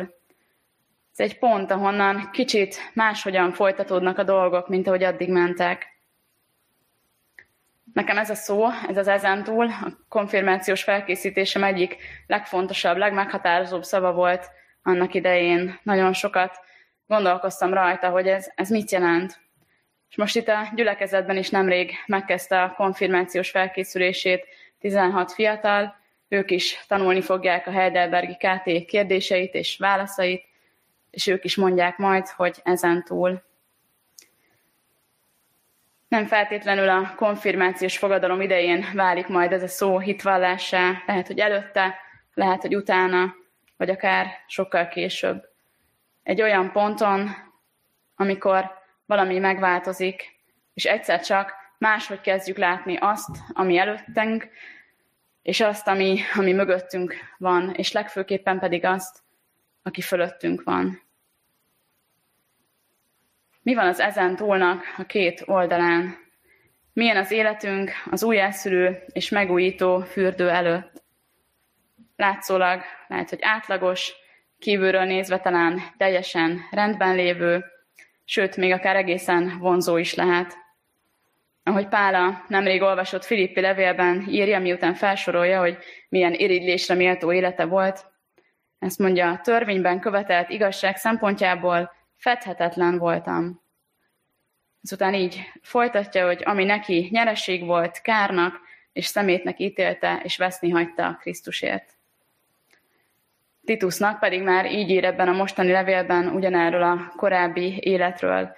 Ez 1.11 1.19
egy 1.19 1.39
pont, 1.39 1.71
ahonnan 1.71 2.29
kicsit 2.31 2.91
máshogyan 2.93 3.51
folytatódnak 3.51 4.17
a 4.17 4.23
dolgok, 4.23 4.67
mint 4.67 4.87
ahogy 4.87 5.03
addig 5.03 5.29
mentek. 5.29 5.90
Nekem 7.93 8.17
ez 8.17 8.29
a 8.29 8.35
szó, 8.35 8.67
ez 8.87 8.97
az 8.97 9.07
ezen 9.07 9.43
túl, 9.43 9.65
a 9.65 9.97
konfirmációs 10.09 10.83
felkészítésem 10.83 11.63
egyik 11.63 11.97
legfontosabb, 12.27 12.97
legmeghatározóbb 12.97 13.83
szava 13.83 14.13
volt 14.13 14.49
annak 14.83 15.13
idején. 15.13 15.79
Nagyon 15.83 16.13
sokat 16.13 16.59
gondolkoztam 17.07 17.73
rajta, 17.73 18.09
hogy 18.09 18.27
ez, 18.27 18.51
ez 18.55 18.69
mit 18.69 18.91
jelent. 18.91 19.39
És 20.09 20.15
most 20.15 20.35
itt 20.35 20.47
a 20.47 20.71
gyülekezetben 20.75 21.37
is 21.37 21.49
nemrég 21.49 21.91
megkezdte 22.05 22.61
a 22.61 22.73
konfirmációs 22.73 23.49
felkészülését 23.49 24.45
16 24.79 25.31
fiatal, 25.31 25.95
ők 26.27 26.51
is 26.51 26.85
tanulni 26.87 27.21
fogják 27.21 27.67
a 27.67 27.71
Heidelbergi 27.71 28.37
KT 28.37 28.85
kérdéseit 28.85 29.53
és 29.53 29.77
válaszait, 29.77 30.45
és 31.09 31.27
ők 31.27 31.43
is 31.43 31.55
mondják 31.55 31.97
majd, 31.97 32.27
hogy 32.27 32.59
ezen 32.63 33.03
túl. 33.03 33.43
Nem 36.11 36.25
feltétlenül 36.25 36.89
a 36.89 37.13
konfirmációs 37.15 37.97
fogadalom 37.97 38.41
idején 38.41 38.85
válik 38.93 39.27
majd 39.27 39.51
ez 39.51 39.63
a 39.63 39.67
szó 39.67 39.99
hitvallássá, 39.99 41.03
lehet, 41.05 41.27
hogy 41.27 41.39
előtte, 41.39 41.95
lehet, 42.33 42.61
hogy 42.61 42.75
utána, 42.75 43.35
vagy 43.77 43.89
akár 43.89 44.27
sokkal 44.47 44.87
később. 44.87 45.43
Egy 46.23 46.41
olyan 46.41 46.71
ponton, 46.71 47.29
amikor 48.15 48.71
valami 49.05 49.39
megváltozik, 49.39 50.39
és 50.73 50.85
egyszer 50.85 51.21
csak 51.21 51.53
máshogy 51.77 52.21
kezdjük 52.21 52.57
látni 52.57 52.97
azt, 52.97 53.37
ami 53.53 53.77
előttünk, 53.77 54.47
és 55.41 55.61
azt, 55.61 55.87
ami, 55.87 56.19
ami 56.35 56.53
mögöttünk 56.53 57.15
van, 57.37 57.73
és 57.73 57.91
legfőképpen 57.91 58.59
pedig 58.59 58.85
azt, 58.85 59.19
aki 59.83 60.01
fölöttünk 60.01 60.63
van. 60.63 61.01
Mi 63.63 63.73
van 63.73 63.87
az 63.87 63.99
ezen 63.99 64.35
túlnak 64.35 64.83
a 64.97 65.03
két 65.03 65.43
oldalán? 65.45 66.17
Milyen 66.93 67.17
az 67.17 67.31
életünk 67.31 67.91
az 68.11 68.23
újjászülő 68.23 69.03
és 69.13 69.29
megújító 69.29 69.99
fürdő 69.99 70.49
előtt? 70.49 71.03
Látszólag 72.15 72.81
lehet, 73.07 73.29
hogy 73.29 73.39
átlagos, 73.41 74.13
kívülről 74.59 75.03
nézve 75.03 75.39
talán 75.39 75.79
teljesen 75.97 76.59
rendben 76.71 77.15
lévő, 77.15 77.65
sőt, 78.25 78.57
még 78.57 78.71
akár 78.71 78.95
egészen 78.95 79.57
vonzó 79.59 79.97
is 79.97 80.13
lehet. 80.13 80.57
Ahogy 81.63 81.87
Pála 81.87 82.45
nemrég 82.47 82.81
olvasott 82.81 83.25
Filippi 83.25 83.61
levélben 83.61 84.25
írja, 84.29 84.59
miután 84.59 84.93
felsorolja, 84.93 85.59
hogy 85.59 85.77
milyen 86.09 86.33
irigylésre 86.33 86.95
méltó 86.95 87.33
élete 87.33 87.65
volt, 87.65 88.05
ezt 88.79 88.99
mondja, 88.99 89.29
a 89.29 89.39
törvényben 89.39 89.99
követelt 89.99 90.49
igazság 90.49 90.95
szempontjából 90.95 91.91
fedhetetlen 92.21 92.97
voltam. 92.97 93.61
Ezután 94.83 95.13
így 95.13 95.41
folytatja, 95.61 96.25
hogy 96.25 96.41
ami 96.45 96.63
neki 96.63 97.07
nyereség 97.11 97.65
volt, 97.65 98.01
kárnak 98.01 98.59
és 98.93 99.05
szemétnek 99.05 99.59
ítélte, 99.59 100.21
és 100.23 100.37
veszni 100.37 100.69
hagyta 100.69 101.17
Krisztusért. 101.21 101.93
Titusnak 103.65 104.19
pedig 104.19 104.41
már 104.41 104.71
így 104.71 104.89
ír 104.89 105.03
ebben 105.03 105.27
a 105.27 105.31
mostani 105.31 105.71
levélben 105.71 106.27
ugyanerről 106.27 106.81
a 106.81 107.13
korábbi 107.15 107.79
életről. 107.79 108.55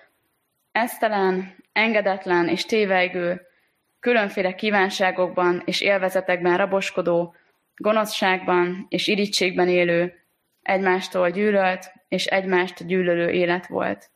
Eztelen, 0.71 1.55
engedetlen 1.71 2.47
és 2.47 2.65
tévejgő, 2.65 3.41
különféle 3.99 4.55
kívánságokban 4.55 5.61
és 5.65 5.81
élvezetekben 5.81 6.57
raboskodó, 6.57 7.35
gonoszságban 7.75 8.85
és 8.89 9.07
irítségben 9.07 9.67
élő, 9.67 10.22
egymástól 10.63 11.29
gyűlölt 11.29 11.91
és 12.07 12.25
egymást 12.25 12.85
gyűlölő 12.85 13.29
élet 13.29 13.67
volt. 13.67 14.11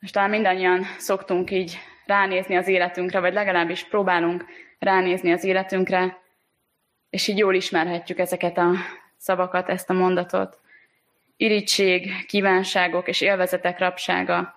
Most 0.00 0.12
talán 0.12 0.30
mindannyian 0.30 0.82
szoktunk 0.98 1.50
így 1.50 1.78
ránézni 2.06 2.56
az 2.56 2.68
életünkre, 2.68 3.20
vagy 3.20 3.32
legalábbis 3.32 3.84
próbálunk 3.84 4.44
ránézni 4.78 5.32
az 5.32 5.44
életünkre, 5.44 6.18
és 7.10 7.28
így 7.28 7.38
jól 7.38 7.54
ismerhetjük 7.54 8.18
ezeket 8.18 8.58
a 8.58 8.72
szavakat, 9.16 9.68
ezt 9.68 9.90
a 9.90 9.92
mondatot. 9.92 10.58
Irítség, 11.36 12.26
kívánságok 12.26 13.08
és 13.08 13.20
élvezetek 13.20 13.78
rabsága, 13.78 14.54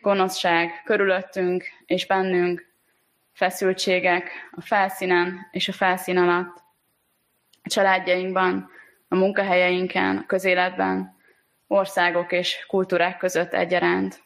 gonoszság 0.00 0.82
körülöttünk 0.84 1.64
és 1.86 2.06
bennünk, 2.06 2.72
feszültségek 3.32 4.30
a 4.50 4.60
felszínen 4.60 5.48
és 5.50 5.68
a 5.68 5.72
felszín 5.72 6.16
alatt, 6.16 6.61
a 7.62 7.68
családjainkban, 7.68 8.70
a 9.08 9.14
munkahelyeinken, 9.14 10.16
a 10.16 10.26
közéletben, 10.26 11.16
országok 11.66 12.32
és 12.32 12.64
kultúrák 12.66 13.18
között 13.18 13.52
egyaránt. 13.52 14.22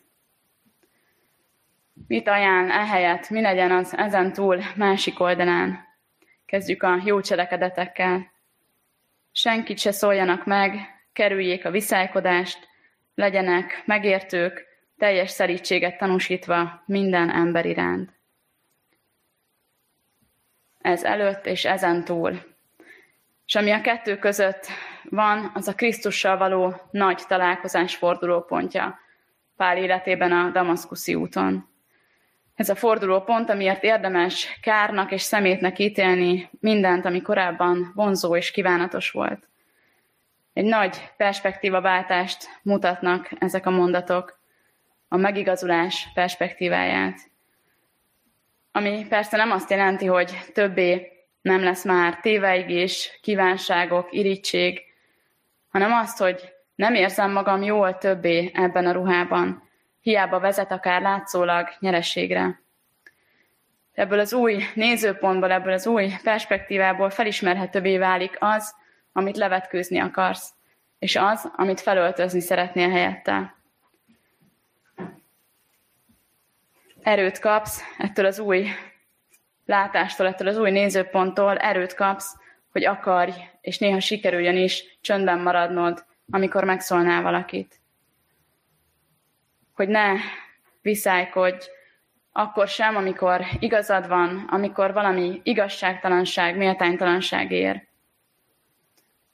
Mit 2.06 2.28
ajánl 2.28 2.70
ehelyett, 2.70 3.30
mi 3.30 3.40
legyen 3.40 3.70
az 3.70 3.96
ezen 3.96 4.32
túl 4.32 4.62
másik 4.76 5.20
oldalán? 5.20 5.84
Kezdjük 6.46 6.82
a 6.82 7.00
jó 7.04 7.20
cselekedetekkel. 7.20 8.32
Senkit 9.32 9.78
se 9.78 9.92
szóljanak 9.92 10.44
meg, 10.44 10.74
kerüljék 11.12 11.64
a 11.64 11.70
viszálykodást, 11.70 12.68
legyenek 13.14 13.82
megértők, 13.84 14.64
teljes 14.98 15.30
szerítséget 15.30 15.98
tanúsítva 15.98 16.82
minden 16.86 17.30
ember 17.30 17.66
iránt. 17.66 18.14
Ez 20.80 21.04
előtt 21.04 21.46
és 21.46 21.64
ezen 21.64 22.04
túl. 22.04 22.55
És 23.46 23.54
ami 23.54 23.70
a 23.70 23.80
kettő 23.80 24.18
között 24.18 24.66
van, 25.02 25.50
az 25.54 25.68
a 25.68 25.74
Krisztussal 25.74 26.36
való 26.36 26.74
nagy 26.90 27.22
találkozás 27.28 27.96
fordulópontja 27.96 28.98
Pál 29.56 29.76
életében 29.76 30.32
a 30.32 30.50
Damaszkuszi 30.50 31.14
úton. 31.14 31.68
Ez 32.54 32.68
a 32.68 32.74
fordulópont, 32.74 33.50
amiért 33.50 33.82
érdemes 33.82 34.58
kárnak 34.62 35.12
és 35.12 35.22
szemétnek 35.22 35.78
ítélni 35.78 36.50
mindent, 36.60 37.04
ami 37.04 37.22
korábban 37.22 37.92
vonzó 37.94 38.36
és 38.36 38.50
kívánatos 38.50 39.10
volt. 39.10 39.48
Egy 40.52 40.64
nagy 40.64 41.10
perspektívaváltást 41.16 42.48
mutatnak 42.62 43.28
ezek 43.38 43.66
a 43.66 43.70
mondatok, 43.70 44.38
a 45.08 45.16
megigazulás 45.16 46.08
perspektíváját. 46.14 47.18
Ami 48.72 49.06
persze 49.08 49.36
nem 49.36 49.50
azt 49.50 49.70
jelenti, 49.70 50.06
hogy 50.06 50.38
többé 50.52 51.15
nem 51.46 51.62
lesz 51.62 51.84
már 51.84 52.20
téveigés, 52.20 53.18
kívánságok, 53.22 54.08
irítség, 54.12 54.80
hanem 55.68 55.92
azt, 55.92 56.18
hogy 56.18 56.52
nem 56.74 56.94
érzem 56.94 57.32
magam 57.32 57.62
jól 57.62 57.98
többé 57.98 58.50
ebben 58.54 58.86
a 58.86 58.92
ruhában, 58.92 59.68
hiába 60.00 60.40
vezet 60.40 60.72
akár 60.72 61.02
látszólag 61.02 61.68
nyerességre. 61.78 62.60
Ebből 63.92 64.18
az 64.18 64.32
új 64.32 64.62
nézőpontból, 64.74 65.52
ebből 65.52 65.72
az 65.72 65.86
új 65.86 66.12
perspektívából 66.22 67.10
felismerhetőbbé 67.10 67.98
válik 67.98 68.36
az, 68.38 68.74
amit 69.12 69.36
levetkőzni 69.36 69.98
akarsz, 69.98 70.50
és 70.98 71.16
az, 71.16 71.52
amit 71.56 71.80
felöltözni 71.80 72.40
szeretnél 72.40 72.90
helyette. 72.90 73.54
Erőt 77.02 77.38
kapsz 77.38 77.82
ettől 77.98 78.26
az 78.26 78.38
új 78.38 78.68
látástól, 79.66 80.26
ettől 80.26 80.48
az 80.48 80.58
új 80.58 80.70
nézőponttól, 80.70 81.56
erőt 81.56 81.94
kapsz, 81.94 82.36
hogy 82.72 82.84
akarj, 82.84 83.32
és 83.60 83.78
néha 83.78 84.00
sikerüljön 84.00 84.56
is 84.56 84.98
csöndben 85.00 85.38
maradnod, 85.38 86.04
amikor 86.30 86.64
megszólnál 86.64 87.22
valakit. 87.22 87.80
Hogy 89.74 89.88
ne 89.88 90.14
viszálykodj, 90.82 91.66
akkor 92.32 92.68
sem, 92.68 92.96
amikor 92.96 93.44
igazad 93.58 94.08
van, 94.08 94.46
amikor 94.50 94.92
valami 94.92 95.40
igazságtalanság, 95.42 96.56
méltánytalanság 96.56 97.50
ér. 97.50 97.88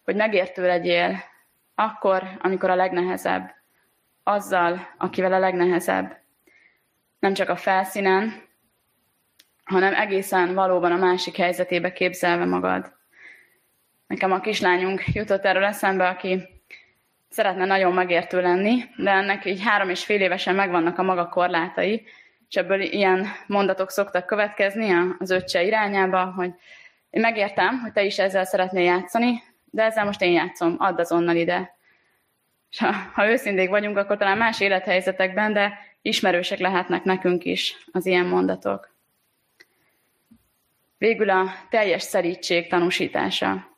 Hogy 0.04 0.16
megértő 0.16 0.66
legyél, 0.66 1.24
akkor, 1.74 2.22
amikor 2.40 2.70
a 2.70 2.74
legnehezebb, 2.74 3.54
azzal, 4.22 4.88
akivel 4.96 5.32
a 5.32 5.38
legnehezebb. 5.38 6.20
Nem 7.18 7.34
csak 7.34 7.48
a 7.48 7.56
felszínen, 7.56 8.50
hanem 9.64 9.94
egészen 9.94 10.54
valóban 10.54 10.92
a 10.92 10.96
másik 10.96 11.36
helyzetébe 11.36 11.92
képzelve 11.92 12.44
magad. 12.44 12.92
Nekem 14.06 14.32
a 14.32 14.40
kislányunk 14.40 15.04
jutott 15.14 15.44
erről 15.44 15.64
eszembe, 15.64 16.08
aki 16.08 16.48
szeretne 17.28 17.64
nagyon 17.64 17.92
megértő 17.92 18.40
lenni, 18.40 18.84
de 18.96 19.10
ennek 19.10 19.44
így 19.44 19.62
három 19.62 19.88
és 19.88 20.04
fél 20.04 20.20
évesen 20.20 20.54
megvannak 20.54 20.98
a 20.98 21.02
maga 21.02 21.28
korlátai, 21.28 22.06
és 22.48 22.54
ebből 22.54 22.80
ilyen 22.80 23.26
mondatok 23.46 23.90
szoktak 23.90 24.26
következni 24.26 24.94
az 25.18 25.30
öccse 25.30 25.62
irányába, 25.62 26.24
hogy 26.36 26.50
én 27.10 27.20
megértem, 27.20 27.78
hogy 27.80 27.92
te 27.92 28.02
is 28.02 28.18
ezzel 28.18 28.44
szeretnél 28.44 28.84
játszani, 28.84 29.42
de 29.64 29.82
ezzel 29.82 30.04
most 30.04 30.22
én 30.22 30.32
játszom, 30.32 30.76
add 30.78 31.00
azonnal 31.00 31.36
ide. 31.36 31.76
És 32.70 32.78
ha, 32.78 32.92
ha 33.12 33.28
őszinték 33.28 33.68
vagyunk, 33.68 33.96
akkor 33.96 34.16
talán 34.16 34.38
más 34.38 34.60
élethelyzetekben, 34.60 35.52
de 35.52 35.78
ismerősek 36.02 36.58
lehetnek 36.58 37.04
nekünk 37.04 37.44
is 37.44 37.86
az 37.92 38.06
ilyen 38.06 38.26
mondatok. 38.26 38.91
Végül 41.02 41.30
a 41.30 41.54
teljes 41.70 42.02
szerítség 42.02 42.68
tanúsítása. 42.68 43.76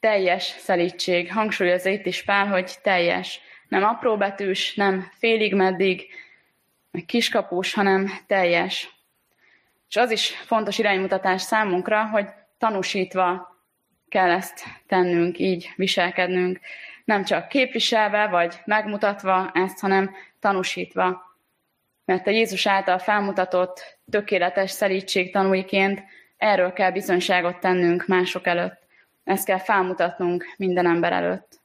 Teljes 0.00 0.44
szelítség. 0.44 1.32
Hangsúlyozza 1.32 1.88
itt 1.88 2.06
is 2.06 2.24
Pál, 2.24 2.46
hogy 2.46 2.74
teljes. 2.82 3.40
Nem 3.68 3.84
apróbetűs, 3.84 4.74
nem 4.74 5.10
félig 5.18 5.54
meddig, 5.54 6.06
meg 6.90 7.04
kiskapus, 7.04 7.74
hanem 7.74 8.10
teljes. 8.26 8.90
És 9.88 9.96
az 9.96 10.10
is 10.10 10.28
fontos 10.28 10.78
iránymutatás 10.78 11.42
számunkra, 11.42 12.06
hogy 12.06 12.26
tanúsítva 12.58 13.56
kell 14.08 14.30
ezt 14.30 14.64
tennünk, 14.86 15.38
így 15.38 15.72
viselkednünk. 15.76 16.60
Nem 17.04 17.24
csak 17.24 17.48
képviselve, 17.48 18.26
vagy 18.26 18.60
megmutatva 18.64 19.50
ezt, 19.54 19.80
hanem 19.80 20.14
tanúsítva. 20.40 21.29
Mert 22.10 22.26
a 22.26 22.30
Jézus 22.30 22.66
által 22.66 22.98
felmutatott 22.98 23.98
tökéletes 24.10 24.70
szerítség 24.70 25.32
tanúiként 25.32 26.02
erről 26.36 26.72
kell 26.72 26.90
bizonyságot 26.90 27.60
tennünk 27.60 28.06
mások 28.06 28.46
előtt. 28.46 28.86
Ezt 29.24 29.44
kell 29.44 29.58
felmutatnunk 29.58 30.44
minden 30.56 30.86
ember 30.86 31.12
előtt. 31.12 31.60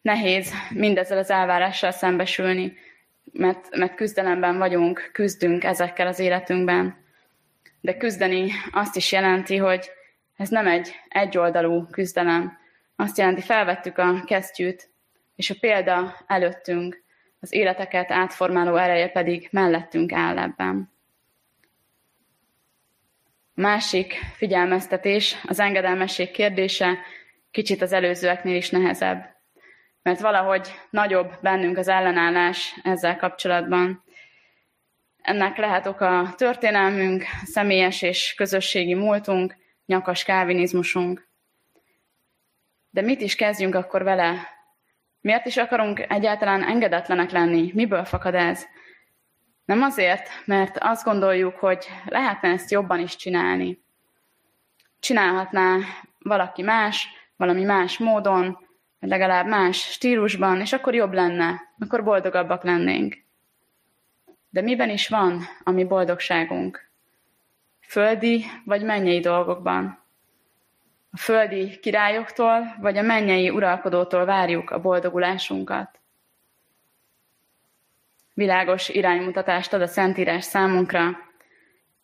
Nehéz 0.00 0.52
mindezzel 0.70 1.18
az 1.18 1.30
elvárással 1.30 1.90
szembesülni, 1.90 2.76
mert, 3.32 3.76
mert 3.76 3.94
küzdelemben 3.94 4.58
vagyunk, 4.58 5.10
küzdünk 5.12 5.64
ezekkel 5.64 6.06
az 6.06 6.18
életünkben. 6.18 7.04
De 7.80 7.96
küzdeni 7.96 8.50
azt 8.72 8.96
is 8.96 9.12
jelenti, 9.12 9.56
hogy 9.56 9.90
ez 10.36 10.48
nem 10.48 10.66
egy 10.66 10.94
egyoldalú 11.08 11.86
küzdelem. 11.86 12.58
Azt 12.96 13.18
jelenti, 13.18 13.40
felvettük 13.40 13.98
a 13.98 14.22
kesztyűt, 14.24 14.90
és 15.36 15.50
a 15.50 15.54
példa 15.60 16.24
előttünk, 16.26 17.08
az 17.40 17.52
életeket 17.52 18.10
átformáló 18.10 18.76
ereje 18.76 19.08
pedig 19.08 19.48
mellettünk 19.50 20.12
áll 20.12 20.38
ebben. 20.38 20.92
Másik 23.54 24.12
figyelmeztetés, 24.34 25.36
az 25.46 25.60
engedelmesség 25.60 26.30
kérdése 26.30 26.98
kicsit 27.50 27.82
az 27.82 27.92
előzőeknél 27.92 28.56
is 28.56 28.70
nehezebb, 28.70 29.36
mert 30.02 30.20
valahogy 30.20 30.74
nagyobb 30.90 31.32
bennünk 31.42 31.76
az 31.76 31.88
ellenállás 31.88 32.74
ezzel 32.82 33.16
kapcsolatban. 33.16 34.04
Ennek 35.22 35.56
lehet 35.56 35.86
oka 35.86 36.18
a 36.18 36.34
történelmünk, 36.34 37.24
személyes 37.44 38.02
és 38.02 38.34
közösségi 38.34 38.94
múltunk, 38.94 39.56
nyakas 39.86 40.24
kávinizmusunk. 40.24 41.28
De 42.90 43.00
mit 43.00 43.20
is 43.20 43.34
kezdjünk 43.34 43.74
akkor 43.74 44.02
vele? 44.02 44.59
Miért 45.20 45.46
is 45.46 45.56
akarunk 45.56 46.04
egyáltalán 46.08 46.62
engedetlenek 46.62 47.30
lenni? 47.30 47.70
Miből 47.74 48.04
fakad 48.04 48.34
ez? 48.34 48.66
Nem 49.64 49.82
azért, 49.82 50.28
mert 50.44 50.78
azt 50.78 51.04
gondoljuk, 51.04 51.56
hogy 51.56 51.86
lehetne 52.06 52.48
ezt 52.48 52.70
jobban 52.70 53.00
is 53.00 53.16
csinálni. 53.16 53.82
Csinálhatná 55.00 55.78
valaki 56.18 56.62
más, 56.62 57.08
valami 57.36 57.64
más 57.64 57.98
módon, 57.98 58.58
vagy 59.00 59.08
legalább 59.08 59.46
más 59.46 59.76
stílusban, 59.76 60.60
és 60.60 60.72
akkor 60.72 60.94
jobb 60.94 61.12
lenne, 61.12 61.60
akkor 61.78 62.04
boldogabbak 62.04 62.62
lennénk. 62.62 63.16
De 64.50 64.60
miben 64.60 64.90
is 64.90 65.08
van 65.08 65.42
a 65.64 65.70
mi 65.70 65.84
boldogságunk? 65.84 66.90
Földi 67.80 68.44
vagy 68.64 68.82
mennyei 68.82 69.20
dolgokban? 69.20 69.99
A 71.10 71.16
földi 71.16 71.78
királyoktól 71.78 72.76
vagy 72.80 72.96
a 72.98 73.02
mennyei 73.02 73.50
uralkodótól 73.50 74.24
várjuk 74.24 74.70
a 74.70 74.80
boldogulásunkat? 74.80 75.98
Világos 78.34 78.88
iránymutatást 78.88 79.72
ad 79.72 79.82
a 79.82 79.86
Szentírás 79.86 80.44
számunkra. 80.44 81.18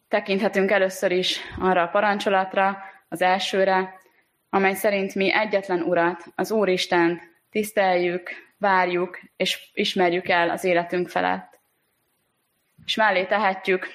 Tekinthetünk 0.08 0.70
először 0.70 1.10
is 1.10 1.40
arra 1.58 1.82
a 1.82 1.88
parancsolatra, 1.88 2.78
az 3.08 3.22
elsőre, 3.22 4.00
amely 4.50 4.74
szerint 4.74 5.14
mi 5.14 5.32
egyetlen 5.32 5.82
Urat, 5.82 6.24
az 6.34 6.50
Úristen 6.50 7.20
tiszteljük, 7.50 8.30
várjuk 8.58 9.20
és 9.36 9.70
ismerjük 9.72 10.28
el 10.28 10.50
az 10.50 10.64
életünk 10.64 11.08
felett. 11.08 11.60
És 12.84 12.94
mellé 12.94 13.24
tehetjük 13.24 13.88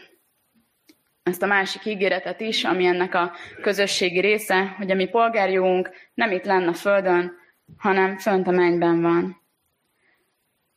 ezt 1.23 1.41
a 1.41 1.45
másik 1.45 1.86
ígéretet 1.86 2.39
is, 2.39 2.63
ami 2.63 2.86
ennek 2.86 3.13
a 3.15 3.31
közösségi 3.62 4.19
része, 4.19 4.75
hogy 4.77 4.91
a 4.91 4.95
mi 4.95 5.05
polgárjogunk 5.05 5.89
nem 6.13 6.31
itt 6.31 6.45
lenne 6.45 6.67
a 6.67 6.73
földön, 6.73 7.34
hanem 7.77 8.17
fönt 8.17 8.47
a 8.47 8.51
mennyben 8.51 9.01
van. 9.01 9.41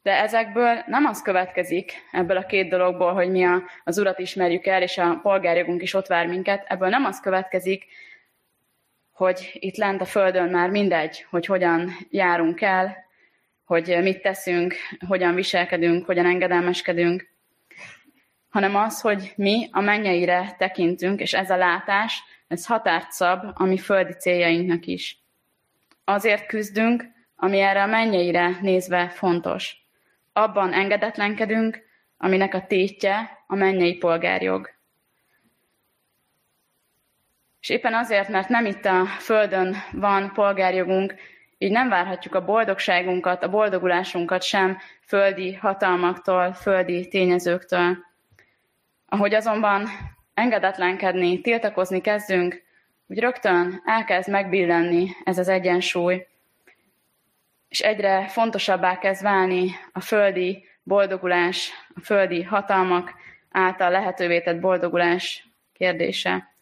De 0.02 0.20
ezekből 0.20 0.82
nem 0.86 1.04
az 1.04 1.22
következik, 1.22 1.92
ebből 2.12 2.36
a 2.36 2.46
két 2.46 2.68
dologból, 2.68 3.12
hogy 3.12 3.30
mi 3.30 3.44
a, 3.44 3.62
az 3.84 3.98
Urat 3.98 4.18
ismerjük 4.18 4.66
el, 4.66 4.82
és 4.82 4.98
a 4.98 5.18
polgárjogunk 5.22 5.82
is 5.82 5.94
ott 5.94 6.06
vár 6.06 6.26
minket, 6.26 6.64
ebből 6.68 6.88
nem 6.88 7.04
az 7.04 7.20
következik, 7.20 7.84
hogy 9.12 9.50
itt 9.52 9.76
lent 9.76 10.00
a 10.00 10.04
Földön 10.04 10.48
már 10.48 10.70
mindegy, 10.70 11.26
hogy 11.30 11.46
hogyan 11.46 11.90
járunk 12.10 12.60
el, 12.60 12.96
hogy 13.64 13.98
mit 14.02 14.22
teszünk, 14.22 14.74
hogyan 15.08 15.34
viselkedünk, 15.34 16.06
hogyan 16.06 16.26
engedelmeskedünk, 16.26 17.33
hanem 18.54 18.76
az, 18.76 19.00
hogy 19.00 19.32
mi 19.36 19.68
a 19.72 19.80
mennyeire 19.80 20.54
tekintünk, 20.58 21.20
és 21.20 21.32
ez 21.32 21.50
a 21.50 21.56
látás, 21.56 22.22
ez 22.48 22.66
határt 22.66 23.12
szab 23.12 23.44
a 23.54 23.64
mi 23.64 23.78
földi 23.78 24.12
céljainknak 24.12 24.86
is. 24.86 25.18
Azért 26.04 26.46
küzdünk, 26.46 27.04
ami 27.36 27.60
erre 27.60 27.82
a 27.82 27.86
mennyeire 27.86 28.58
nézve 28.60 29.08
fontos. 29.08 29.76
Abban 30.32 30.72
engedetlenkedünk, 30.72 31.82
aminek 32.16 32.54
a 32.54 32.66
tétje 32.66 33.44
a 33.46 33.54
mennyei 33.54 33.94
polgárjog. 33.94 34.70
És 37.60 37.68
éppen 37.68 37.94
azért, 37.94 38.28
mert 38.28 38.48
nem 38.48 38.66
itt 38.66 38.84
a 38.84 39.06
Földön 39.06 39.76
van 39.92 40.32
polgárjogunk, 40.32 41.14
így 41.58 41.72
nem 41.72 41.88
várhatjuk 41.88 42.34
a 42.34 42.44
boldogságunkat, 42.44 43.42
a 43.42 43.50
boldogulásunkat 43.50 44.42
sem 44.42 44.78
földi 45.06 45.54
hatalmaktól, 45.54 46.52
földi 46.52 47.08
tényezőktől. 47.08 48.12
Ahogy 49.14 49.34
azonban 49.34 49.88
engedetlenkedni, 50.34 51.40
tiltakozni 51.40 52.00
kezdünk, 52.00 52.62
úgy 53.06 53.18
rögtön 53.18 53.82
elkezd 53.84 54.30
megbillenni 54.30 55.10
ez 55.24 55.38
az 55.38 55.48
egyensúly, 55.48 56.26
és 57.68 57.80
egyre 57.80 58.28
fontosabbá 58.28 58.98
kezd 58.98 59.22
válni 59.22 59.70
a 59.92 60.00
földi 60.00 60.64
boldogulás, 60.82 61.70
a 61.94 62.00
földi 62.00 62.42
hatalmak 62.42 63.14
által 63.50 63.90
lehetővé 63.90 64.40
tett 64.40 64.60
boldogulás 64.60 65.48
kérdése. 65.72 66.54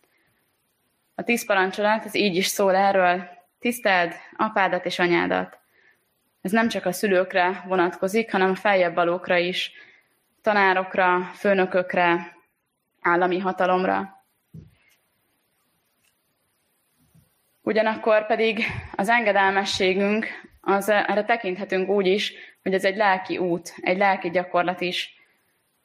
A 1.15 1.23
tíz 1.23 1.47
parancsolat, 1.47 2.05
ez 2.05 2.15
így 2.15 2.37
is 2.37 2.47
szól 2.47 2.75
erről, 2.75 3.29
tiszteld 3.59 4.15
apádat 4.37 4.87
és 4.87 4.99
anyádat. 4.99 5.59
Ez 6.43 6.51
nem 6.51 6.69
csak 6.69 6.87
a 6.87 6.93
szülőkre 6.93 7.65
vonatkozik, 7.67 8.33
hanem 8.33 8.51
a 8.51 8.55
feljebb 8.55 8.95
valókra 8.95 9.37
is, 9.37 9.73
tanárokra, 10.43 11.31
főnökökre, 11.35 12.41
állami 13.03 13.39
hatalomra. 13.39 14.25
Ugyanakkor 17.61 18.27
pedig 18.27 18.65
az 18.95 19.09
engedelmességünk, 19.09 20.27
az, 20.61 20.89
erre 20.89 21.25
tekinthetünk 21.25 21.89
úgy 21.89 22.07
is, 22.07 22.33
hogy 22.63 22.75
ez 22.75 22.85
egy 22.85 22.97
lelki 22.97 23.39
út, 23.39 23.75
egy 23.81 23.97
lelki 23.97 24.31
gyakorlat 24.31 24.81
is, 24.81 25.15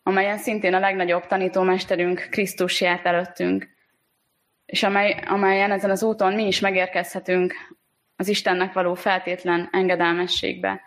amelyen 0.04 0.38
szintén 0.38 0.74
a 0.74 0.80
legnagyobb 0.80 1.26
tanítómesterünk 1.26 2.28
Krisztus 2.32 2.82
járt 2.82 3.06
előttünk, 3.06 3.68
és 4.66 4.84
amely, 4.84 5.24
amelyen 5.28 5.72
ezen 5.72 5.90
az 5.90 6.04
úton 6.04 6.34
mi 6.34 6.48
is 6.48 6.60
megérkezhetünk 6.60 7.54
az 8.16 8.28
Istennek 8.28 8.74
való 8.74 8.94
feltétlen 8.94 9.70
engedelmességbe. 9.72 10.82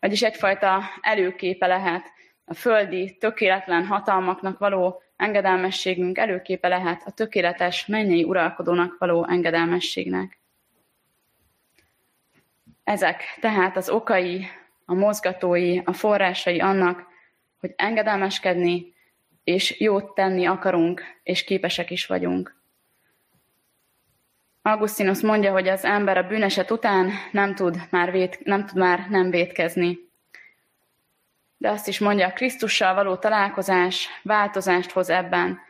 Vagyis 0.00 0.22
egyfajta 0.22 0.82
előképe 1.00 1.66
lehet 1.66 2.12
a 2.44 2.54
földi, 2.54 3.16
tökéletlen 3.16 3.86
hatalmaknak 3.86 4.58
való 4.58 5.02
engedelmességünk 5.20 6.18
előképe 6.18 6.68
lehet 6.68 7.02
a 7.06 7.10
tökéletes 7.10 7.86
mennyei 7.86 8.24
uralkodónak 8.24 8.98
való 8.98 9.26
engedelmességnek. 9.28 10.38
Ezek 12.84 13.22
tehát 13.40 13.76
az 13.76 13.88
okai, 13.88 14.46
a 14.84 14.94
mozgatói, 14.94 15.80
a 15.84 15.92
forrásai 15.92 16.60
annak, 16.60 17.06
hogy 17.60 17.72
engedelmeskedni 17.76 18.94
és 19.44 19.80
jót 19.80 20.14
tenni 20.14 20.46
akarunk, 20.46 21.02
és 21.22 21.44
képesek 21.44 21.90
is 21.90 22.06
vagyunk. 22.06 22.58
Augustinus 24.62 25.20
mondja, 25.20 25.52
hogy 25.52 25.68
az 25.68 25.84
ember 25.84 26.18
a 26.18 26.26
bűneset 26.26 26.70
után 26.70 27.10
nem 27.32 27.54
tud 27.54 27.76
már, 27.90 28.10
vét, 28.10 28.44
nem, 28.44 28.66
tud 28.66 28.78
már 28.78 29.06
nem 29.08 29.30
vétkezni. 29.30 30.09
De 31.60 31.70
azt 31.70 31.88
is 31.88 31.98
mondja, 31.98 32.32
Krisztussal 32.32 32.94
való 32.94 33.16
találkozás 33.16 34.08
változást 34.22 34.90
hoz 34.90 35.10
ebben, 35.10 35.60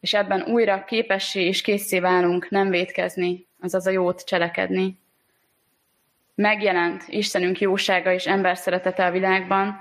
és 0.00 0.14
ebben 0.14 0.42
újra 0.42 0.84
képessé 0.84 1.46
és 1.46 1.60
készé 1.60 2.00
válunk 2.00 2.48
nem 2.50 2.68
vétkezni, 2.68 3.46
azaz 3.60 3.86
a 3.86 3.90
jót 3.90 4.24
cselekedni. 4.24 4.98
Megjelent 6.34 7.04
Istenünk 7.06 7.60
jósága 7.60 8.12
és 8.12 8.26
ember 8.26 8.56
szeretete 8.56 9.06
a 9.06 9.10
világban, 9.10 9.80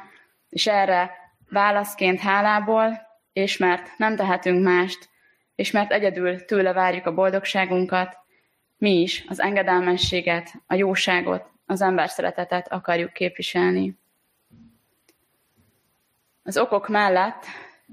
és 0.50 0.68
erre 0.68 1.12
válaszként 1.50 2.20
hálából, 2.20 3.02
és 3.34 3.58
mert 3.58 3.98
nem 3.98 4.16
tehetünk 4.16 4.64
mást, 4.64 5.10
és 5.56 5.72
mert 5.72 5.92
egyedül 5.92 6.46
tőle 6.46 6.74
várjuk 6.74 7.06
a 7.06 7.14
boldogságunkat, 7.14 8.18
mi 8.78 9.02
is 9.02 9.26
az 9.28 9.40
engedelmességet, 9.40 10.54
a 10.68 10.76
jóságot, 10.76 11.46
az 11.66 11.82
ember 11.82 12.10
szeretetet 12.10 12.72
akarjuk 12.72 13.14
képviselni. 13.14 13.98
Az 16.48 16.58
okok 16.58 16.88
mellett 16.88 17.46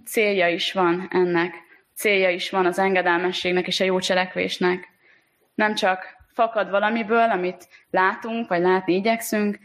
célja 0.04 0.48
is 0.48 0.72
van 0.72 1.08
ennek, 1.10 1.54
célja 1.94 2.30
is 2.30 2.50
van 2.50 2.66
az 2.66 2.78
engedelmességnek 2.78 3.66
és 3.66 3.80
a 3.80 3.84
jó 3.84 3.98
cselekvésnek. 3.98 4.88
Nem 5.54 5.74
csak 5.74 6.16
fakad 6.32 6.70
valamiből, 6.70 7.30
amit 7.30 7.68
látunk, 7.90 8.48
vagy 8.48 8.60
látni 8.60 8.94
igyekszünk, 8.94 9.58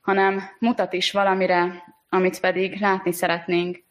hanem 0.00 0.42
mutat 0.58 0.92
is 0.92 1.12
valamire, 1.12 1.84
amit 2.08 2.40
pedig 2.40 2.80
látni 2.80 3.12
szeretnénk. 3.12 3.82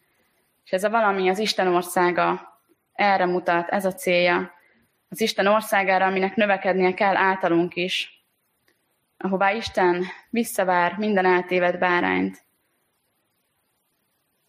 És 0.66 0.72
ez 0.72 0.84
a 0.84 0.90
valami 0.90 1.30
az 1.30 1.40
Isten 1.40 1.68
országa, 1.68 2.60
erre 2.94 3.26
mutat, 3.26 3.70
ez 3.70 3.86
a 3.86 3.94
célja, 3.94 4.52
az 5.10 5.22
Isten 5.22 5.48
országára, 5.48 6.06
aminek 6.06 6.36
növekednie 6.36 6.94
kell 6.94 7.16
általunk 7.16 7.76
is, 7.76 8.26
ahová 9.18 9.52
Isten 9.52 10.06
visszavár 10.30 10.96
minden 10.98 11.26
eltévedt 11.26 11.80
bárányt. 11.80 12.46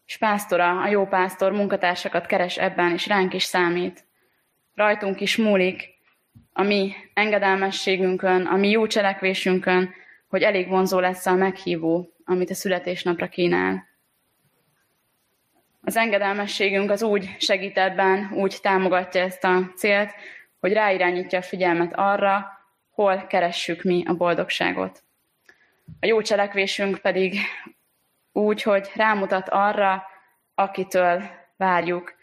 És 0.09 0.17
pásztora, 0.17 0.81
a 0.81 0.87
jó 0.87 1.05
pásztor 1.05 1.51
munkatársakat 1.51 2.25
keres 2.25 2.57
ebben, 2.57 2.91
és 2.91 3.07
ránk 3.07 3.33
is 3.33 3.43
számít. 3.43 4.05
Rajtunk 4.75 5.21
is 5.21 5.37
múlik 5.37 5.93
a 6.53 6.63
mi 6.63 6.93
engedelmességünkön, 7.13 8.45
a 8.45 8.55
mi 8.55 8.69
jó 8.69 8.87
cselekvésünkön, 8.87 9.93
hogy 10.27 10.41
elég 10.41 10.67
vonzó 10.67 10.99
lesz 10.99 11.25
a 11.25 11.33
meghívó, 11.33 12.13
amit 12.25 12.49
a 12.49 12.53
születésnapra 12.53 13.27
kínál. 13.27 13.87
Az 15.81 15.97
engedelmességünk 15.97 16.91
az 16.91 17.03
úgy 17.03 17.35
segít 17.37 17.77
ebben, 17.77 18.31
úgy 18.33 18.57
támogatja 18.61 19.21
ezt 19.21 19.43
a 19.43 19.71
célt, 19.75 20.13
hogy 20.59 20.73
ráirányítja 20.73 21.39
a 21.39 21.41
figyelmet 21.41 21.93
arra, 21.95 22.47
hol 22.89 23.25
keressük 23.27 23.83
mi 23.83 24.03
a 24.07 24.13
boldogságot. 24.13 25.03
A 25.99 26.05
jó 26.05 26.21
cselekvésünk 26.21 26.97
pedig 26.97 27.39
úgy, 28.31 28.61
hogy 28.61 28.91
rámutat 28.95 29.49
arra, 29.49 30.03
akitől 30.55 31.23
várjuk, 31.57 32.13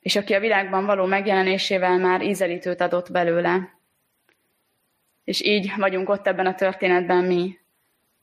és 0.00 0.16
aki 0.16 0.34
a 0.34 0.40
világban 0.40 0.84
való 0.84 1.06
megjelenésével 1.06 1.98
már 1.98 2.22
ízelítőt 2.22 2.80
adott 2.80 3.12
belőle. 3.12 3.78
És 5.24 5.42
így 5.42 5.72
vagyunk 5.76 6.08
ott 6.08 6.26
ebben 6.26 6.46
a 6.46 6.54
történetben 6.54 7.24
mi, 7.24 7.58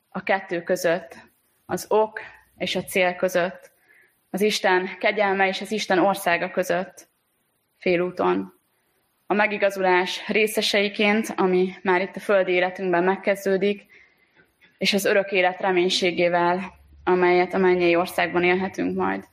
a 0.09 0.23
kettő 0.23 0.63
között, 0.63 1.15
az 1.65 1.85
ok 1.89 2.19
és 2.57 2.75
a 2.75 2.83
cél 2.83 3.15
között, 3.15 3.71
az 4.29 4.41
Isten 4.41 4.97
kegyelme 4.99 5.47
és 5.47 5.61
az 5.61 5.71
Isten 5.71 5.99
országa 5.99 6.51
között, 6.51 7.07
félúton 7.77 8.55
a 9.27 9.33
megigazulás 9.33 10.27
részeseiként, 10.27 11.33
ami 11.35 11.73
már 11.81 12.01
itt 12.01 12.15
a 12.15 12.19
földi 12.19 12.51
életünkben 12.51 13.03
megkezdődik, 13.03 13.85
és 14.77 14.93
az 14.93 15.05
örök 15.05 15.31
élet 15.31 15.61
reménységével, 15.61 16.73
amelyet 17.05 17.53
a 17.53 17.57
mennyei 17.57 17.95
országban 17.95 18.43
élhetünk 18.43 18.95
majd. 18.95 19.27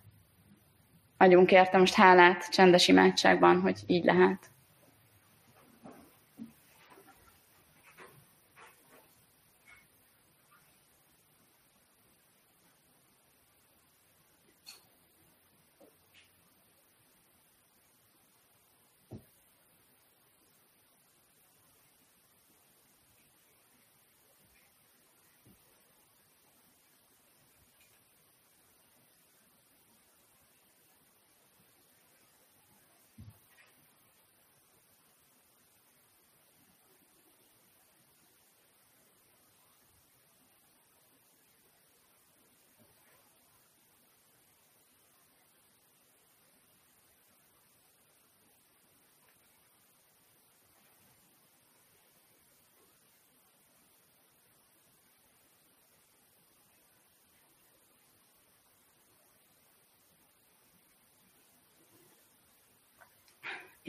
Adjunk 1.16 1.53
érte 1.53 1.79
most 1.79 1.95
hálát 1.95 2.51
csendes 2.51 2.89
imádságban, 2.89 3.61
hogy 3.61 3.81
így 3.87 4.05
lehet. 4.05 4.51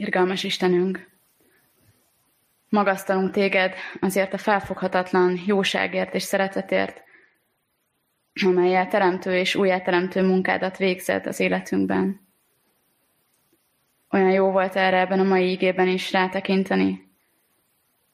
Irgalmas 0.04 0.44
Istenünk, 0.44 1.08
magasztalunk 2.68 3.30
téged 3.30 3.74
azért 4.00 4.32
a 4.32 4.38
felfoghatatlan 4.38 5.40
jóságért 5.46 6.14
és 6.14 6.22
szeretetért, 6.22 7.02
amelyel 8.44 8.88
teremtő 8.88 9.36
és 9.36 9.54
újjáteremtő 9.54 10.22
munkádat 10.22 10.76
végzed 10.76 11.26
az 11.26 11.40
életünkben. 11.40 12.20
Olyan 14.10 14.30
jó 14.30 14.50
volt 14.50 14.76
erre 14.76 14.98
ebben 14.98 15.20
a 15.20 15.24
mai 15.24 15.50
ígében 15.50 15.88
is 15.88 16.12
rátekinteni. 16.12 17.08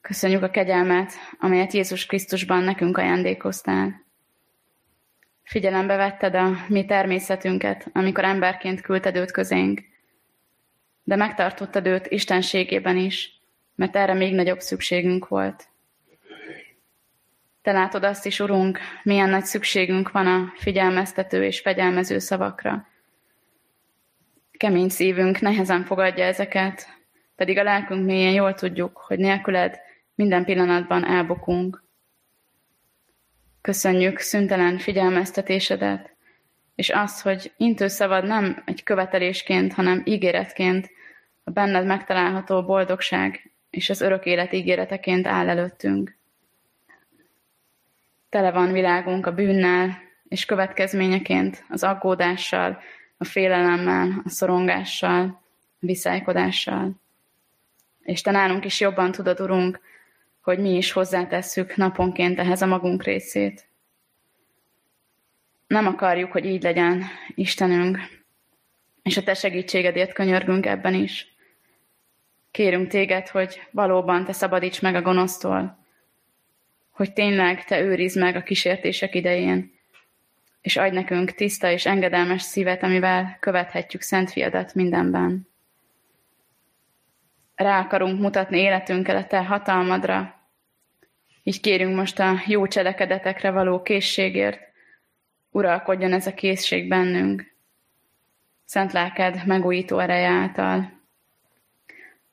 Köszönjük 0.00 0.42
a 0.42 0.50
kegyelmet, 0.50 1.12
amelyet 1.38 1.72
Jézus 1.72 2.06
Krisztusban 2.06 2.62
nekünk 2.62 2.96
ajándékoztál. 2.96 4.04
Figyelembe 5.42 5.96
vetted 5.96 6.34
a 6.34 6.50
mi 6.68 6.84
természetünket, 6.84 7.90
amikor 7.92 8.24
emberként 8.24 8.80
küldted 8.80 9.16
őt 9.16 9.30
közénk, 9.30 9.88
de 11.02 11.16
megtartottad 11.16 11.86
őt 11.86 12.06
istenségében 12.06 12.96
is, 12.96 13.40
mert 13.74 13.96
erre 13.96 14.14
még 14.14 14.34
nagyobb 14.34 14.60
szükségünk 14.60 15.28
volt. 15.28 15.68
Te 17.62 17.72
látod 17.72 18.04
azt 18.04 18.26
is, 18.26 18.40
Urunk, 18.40 18.78
milyen 19.02 19.28
nagy 19.28 19.44
szükségünk 19.44 20.10
van 20.10 20.26
a 20.26 20.52
figyelmeztető 20.56 21.44
és 21.44 21.60
fegyelmező 21.60 22.18
szavakra. 22.18 22.86
Kemény 24.50 24.88
szívünk 24.88 25.40
nehezen 25.40 25.84
fogadja 25.84 26.24
ezeket, 26.24 26.88
pedig 27.36 27.58
a 27.58 27.62
lelkünk 27.62 28.04
mélyen 28.04 28.32
jól 28.32 28.54
tudjuk, 28.54 28.96
hogy 28.96 29.18
nélküled 29.18 29.78
minden 30.14 30.44
pillanatban 30.44 31.04
elbukunk. 31.04 31.84
Köszönjük 33.60 34.18
szüntelen 34.18 34.78
figyelmeztetésedet, 34.78 36.14
és 36.80 36.90
azt, 36.90 37.22
hogy 37.22 37.52
intőszavad 37.56 38.24
nem 38.24 38.62
egy 38.64 38.82
követelésként, 38.82 39.72
hanem 39.72 40.02
ígéretként 40.04 40.90
a 41.44 41.50
benned 41.50 41.86
megtalálható 41.86 42.64
boldogság 42.64 43.50
és 43.70 43.90
az 43.90 44.00
örök 44.00 44.24
élet 44.24 44.52
ígéreteként 44.52 45.26
áll 45.26 45.48
előttünk. 45.48 46.16
Tele 48.28 48.50
van 48.50 48.72
világunk 48.72 49.26
a 49.26 49.34
bűnnel, 49.34 49.98
és 50.28 50.44
következményeként 50.44 51.64
az 51.68 51.82
aggódással, 51.82 52.78
a 53.16 53.24
félelemmel, 53.24 54.22
a 54.24 54.28
szorongással, 54.28 55.20
a 55.20 55.76
viszálykodással. 55.78 56.92
És 58.02 58.20
te 58.20 58.30
nálunk 58.30 58.64
is 58.64 58.80
jobban 58.80 59.12
tudod, 59.12 59.40
Urunk, 59.40 59.80
hogy 60.40 60.58
mi 60.58 60.76
is 60.76 60.92
hozzátesszük 60.92 61.76
naponként 61.76 62.38
ehhez 62.38 62.62
a 62.62 62.66
magunk 62.66 63.02
részét. 63.02 63.69
Nem 65.70 65.86
akarjuk, 65.86 66.32
hogy 66.32 66.44
így 66.44 66.62
legyen, 66.62 67.04
Istenünk, 67.34 67.98
és 69.02 69.16
a 69.16 69.22
Te 69.22 69.34
segítségedért 69.34 70.12
könyörgünk 70.12 70.66
ebben 70.66 70.94
is. 70.94 71.34
Kérünk 72.50 72.88
Téged, 72.88 73.28
hogy 73.28 73.60
valóban 73.70 74.24
Te 74.24 74.32
szabadíts 74.32 74.82
meg 74.82 74.94
a 74.94 75.02
gonosztól, 75.02 75.78
hogy 76.90 77.12
tényleg 77.12 77.64
Te 77.64 77.80
őrizd 77.80 78.18
meg 78.18 78.36
a 78.36 78.42
kísértések 78.42 79.14
idején, 79.14 79.72
és 80.60 80.76
adj 80.76 80.94
nekünk 80.94 81.30
tiszta 81.30 81.70
és 81.70 81.86
engedelmes 81.86 82.42
szívet, 82.42 82.82
amivel 82.82 83.36
követhetjük 83.40 84.02
Szent 84.02 84.30
Fiadat 84.30 84.74
mindenben. 84.74 85.48
Rá 87.54 87.80
akarunk 87.80 88.20
mutatni 88.20 88.58
életünkkel 88.58 89.16
a 89.16 89.26
Te 89.26 89.44
hatalmadra, 89.44 90.40
így 91.42 91.60
kérünk 91.60 91.96
most 91.96 92.18
a 92.18 92.34
jó 92.46 92.66
cselekedetekre 92.66 93.50
való 93.50 93.82
készségért, 93.82 94.69
uralkodjon 95.50 96.12
ez 96.12 96.26
a 96.26 96.34
készség 96.34 96.88
bennünk. 96.88 97.54
Szent 98.64 98.92
lelked 98.92 99.46
megújító 99.46 99.98
ereje 99.98 100.28
által. 100.28 100.92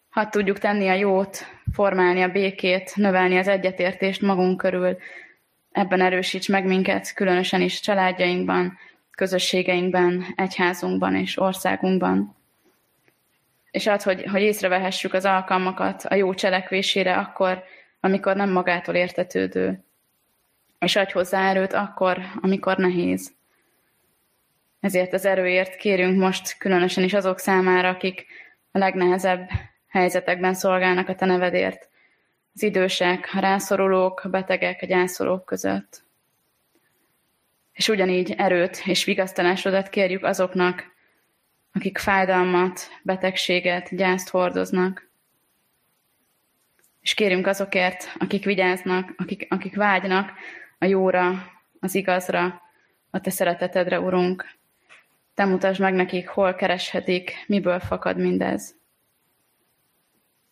Hadd 0.10 0.30
tudjuk 0.30 0.60
tenni 0.60 0.88
a 0.88 0.94
jót, 0.94 1.46
formálni 1.74 2.22
a 2.22 2.32
békét, 2.32 2.96
növelni 2.96 3.38
az 3.38 3.48
egyetértést 3.48 4.22
magunk 4.22 4.58
körül. 4.58 4.98
Ebben 5.72 6.02
erősíts 6.02 6.50
meg 6.50 6.66
minket, 6.66 7.14
különösen 7.14 7.62
is 7.62 7.80
családjainkban, 7.80 8.78
közösségeinkben, 9.12 10.26
egyházunkban 10.36 11.16
és 11.16 11.40
országunkban. 11.40 12.36
És 13.72 13.88
add, 13.88 14.04
hogy, 14.04 14.26
hogy 14.32 14.42
észrevehessük 14.42 15.14
az 15.14 15.26
alkalmakat 15.26 16.04
a 16.04 16.16
jó 16.16 16.34
cselekvésére 16.34 17.18
akkor, 17.18 17.64
amikor 18.00 18.36
nem 18.36 18.52
magától 18.52 18.96
értetődő. 18.96 19.86
És 20.80 20.96
adj 20.96 21.12
hozzá 21.12 21.50
erőt 21.50 21.74
akkor, 21.74 22.20
amikor 22.42 22.78
nehéz. 22.78 23.36
Ezért 24.80 25.14
az 25.14 25.26
erőért 25.26 25.76
kérünk 25.76 26.18
most 26.20 26.58
különösen 26.58 27.04
is 27.04 27.14
azok 27.14 27.40
számára, 27.40 27.90
akik 27.90 28.26
a 28.72 28.78
legnehezebb 28.78 29.50
helyzetekben 29.88 30.54
szolgálnak 30.54 31.10
a 31.10 31.16
te 31.16 31.26
nevedért. 31.26 31.90
Az 32.54 32.64
idősek, 32.64 33.30
a 33.34 33.40
rászorulók, 33.40 34.20
a 34.24 34.30
betegek, 34.30 34.82
a 34.82 34.86
gyászolók 34.86 35.46
között. 35.46 36.04
És 37.72 37.88
ugyanígy 37.88 38.34
erőt 38.38 38.82
és 38.86 39.04
vigasztalásodat 39.04 39.90
kérjük 39.90 40.24
azoknak, 40.24 40.96
akik 41.74 41.98
fájdalmat, 41.98 42.90
betegséget, 43.04 43.96
gyászt 43.96 44.30
hordoznak. 44.30 45.10
És 47.02 47.14
kérünk 47.14 47.48
azokért, 47.48 48.16
akik 48.20 48.46
vigyáznak, 48.46 49.14
akik, 49.18 49.46
akik 49.50 49.76
vágynak 49.76 50.32
a 50.78 50.86
jóra, 50.86 51.52
az 51.80 51.96
igazra, 51.96 52.62
a 53.10 53.20
te 53.20 53.30
szeretetedre, 53.30 54.00
Urunk. 54.00 54.56
Te 55.34 55.46
mutasd 55.46 55.82
meg 55.82 55.94
nekik, 55.94 56.28
hol 56.28 56.54
kereshetik, 56.54 57.44
miből 57.48 57.80
fakad 57.80 58.18
mindez. 58.18 58.76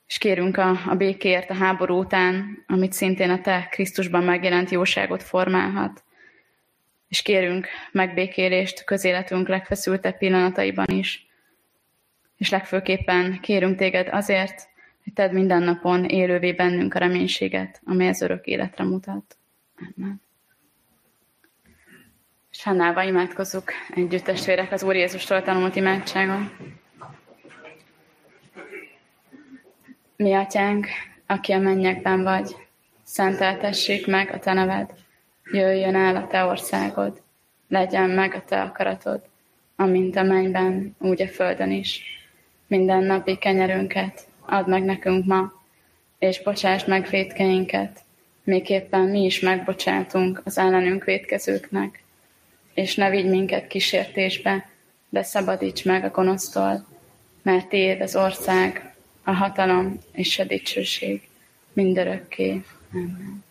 És 0.07 0.17
kérünk 0.17 0.57
a, 0.57 0.69
a 0.85 0.95
békért 0.95 1.49
a 1.49 1.53
háború 1.53 1.99
után, 1.99 2.63
amit 2.67 2.93
szintén 2.93 3.29
a 3.29 3.41
Te 3.41 3.67
Krisztusban 3.71 4.23
megjelent 4.23 4.69
jóságot 4.69 5.23
formálhat. 5.23 6.03
És 7.07 7.21
kérünk 7.21 7.67
megbékélést 7.91 8.83
közéletünk 8.83 9.47
legfeszültebb 9.47 10.17
pillanataiban 10.17 10.87
is. 10.87 11.27
És 12.37 12.49
legfőképpen 12.49 13.39
kérünk 13.39 13.77
Téged 13.77 14.07
azért, 14.11 14.67
hogy 15.03 15.13
Tedd 15.13 15.33
minden 15.33 15.63
napon 15.63 16.05
élővé 16.05 16.53
bennünk 16.53 16.93
a 16.93 16.99
reménységet, 16.99 17.81
amely 17.83 18.07
az 18.07 18.21
örök 18.21 18.45
életre 18.45 18.83
mutat. 18.83 19.37
Amen. 19.77 20.21
És 22.51 22.61
fennállva 22.61 23.03
imádkozzuk 23.03 23.71
együtt 23.89 24.23
testvérek 24.23 24.71
az 24.71 24.83
Úr 24.83 24.95
Jézustól 24.95 25.41
tanult 25.41 25.75
imádságon. 25.75 26.51
Mi 30.15 30.33
atyánk, 30.33 30.87
aki 31.25 31.51
a 31.51 31.59
mennyekben 31.59 32.23
vagy, 32.23 32.55
szenteltessék 33.03 34.07
meg 34.07 34.31
a 34.31 34.39
te 34.39 34.53
neved, 34.53 34.93
jöjjön 35.51 35.95
el 35.95 36.15
a 36.15 36.27
te 36.27 36.43
országod, 36.43 37.21
legyen 37.67 38.09
meg 38.09 38.33
a 38.33 38.43
te 38.43 38.61
akaratod, 38.61 39.21
amint 39.75 40.15
a 40.15 40.23
mennyben, 40.23 40.95
úgy 40.99 41.21
a 41.21 41.27
földön 41.27 41.71
is. 41.71 42.01
Minden 42.67 43.03
napi 43.03 43.37
kenyerünket 43.37 44.27
add 44.39 44.69
meg 44.69 44.83
nekünk 44.83 45.25
ma, 45.25 45.51
és 46.19 46.43
bocsáss 46.43 46.85
meg 46.85 47.07
védkeinket, 47.09 48.04
éppen 48.45 49.01
mi 49.01 49.23
is 49.23 49.39
megbocsátunk 49.39 50.41
az 50.43 50.57
ellenünk 50.57 51.03
védkezőknek, 51.03 52.03
és 52.73 52.95
ne 52.95 53.09
vigy 53.09 53.29
minket 53.29 53.67
kísértésbe, 53.67 54.69
de 55.09 55.23
szabadíts 55.23 55.85
meg 55.85 56.03
a 56.03 56.09
gonosztól, 56.09 56.85
mert 57.41 57.67
Tiéd 57.67 58.01
az 58.01 58.15
ország, 58.15 58.95
a 59.23 59.31
hatalom 59.31 59.99
és 60.11 60.39
a 60.39 60.43
dicsőség 60.43 61.27
mindörökké. 61.73 62.61
Amen. 62.93 63.44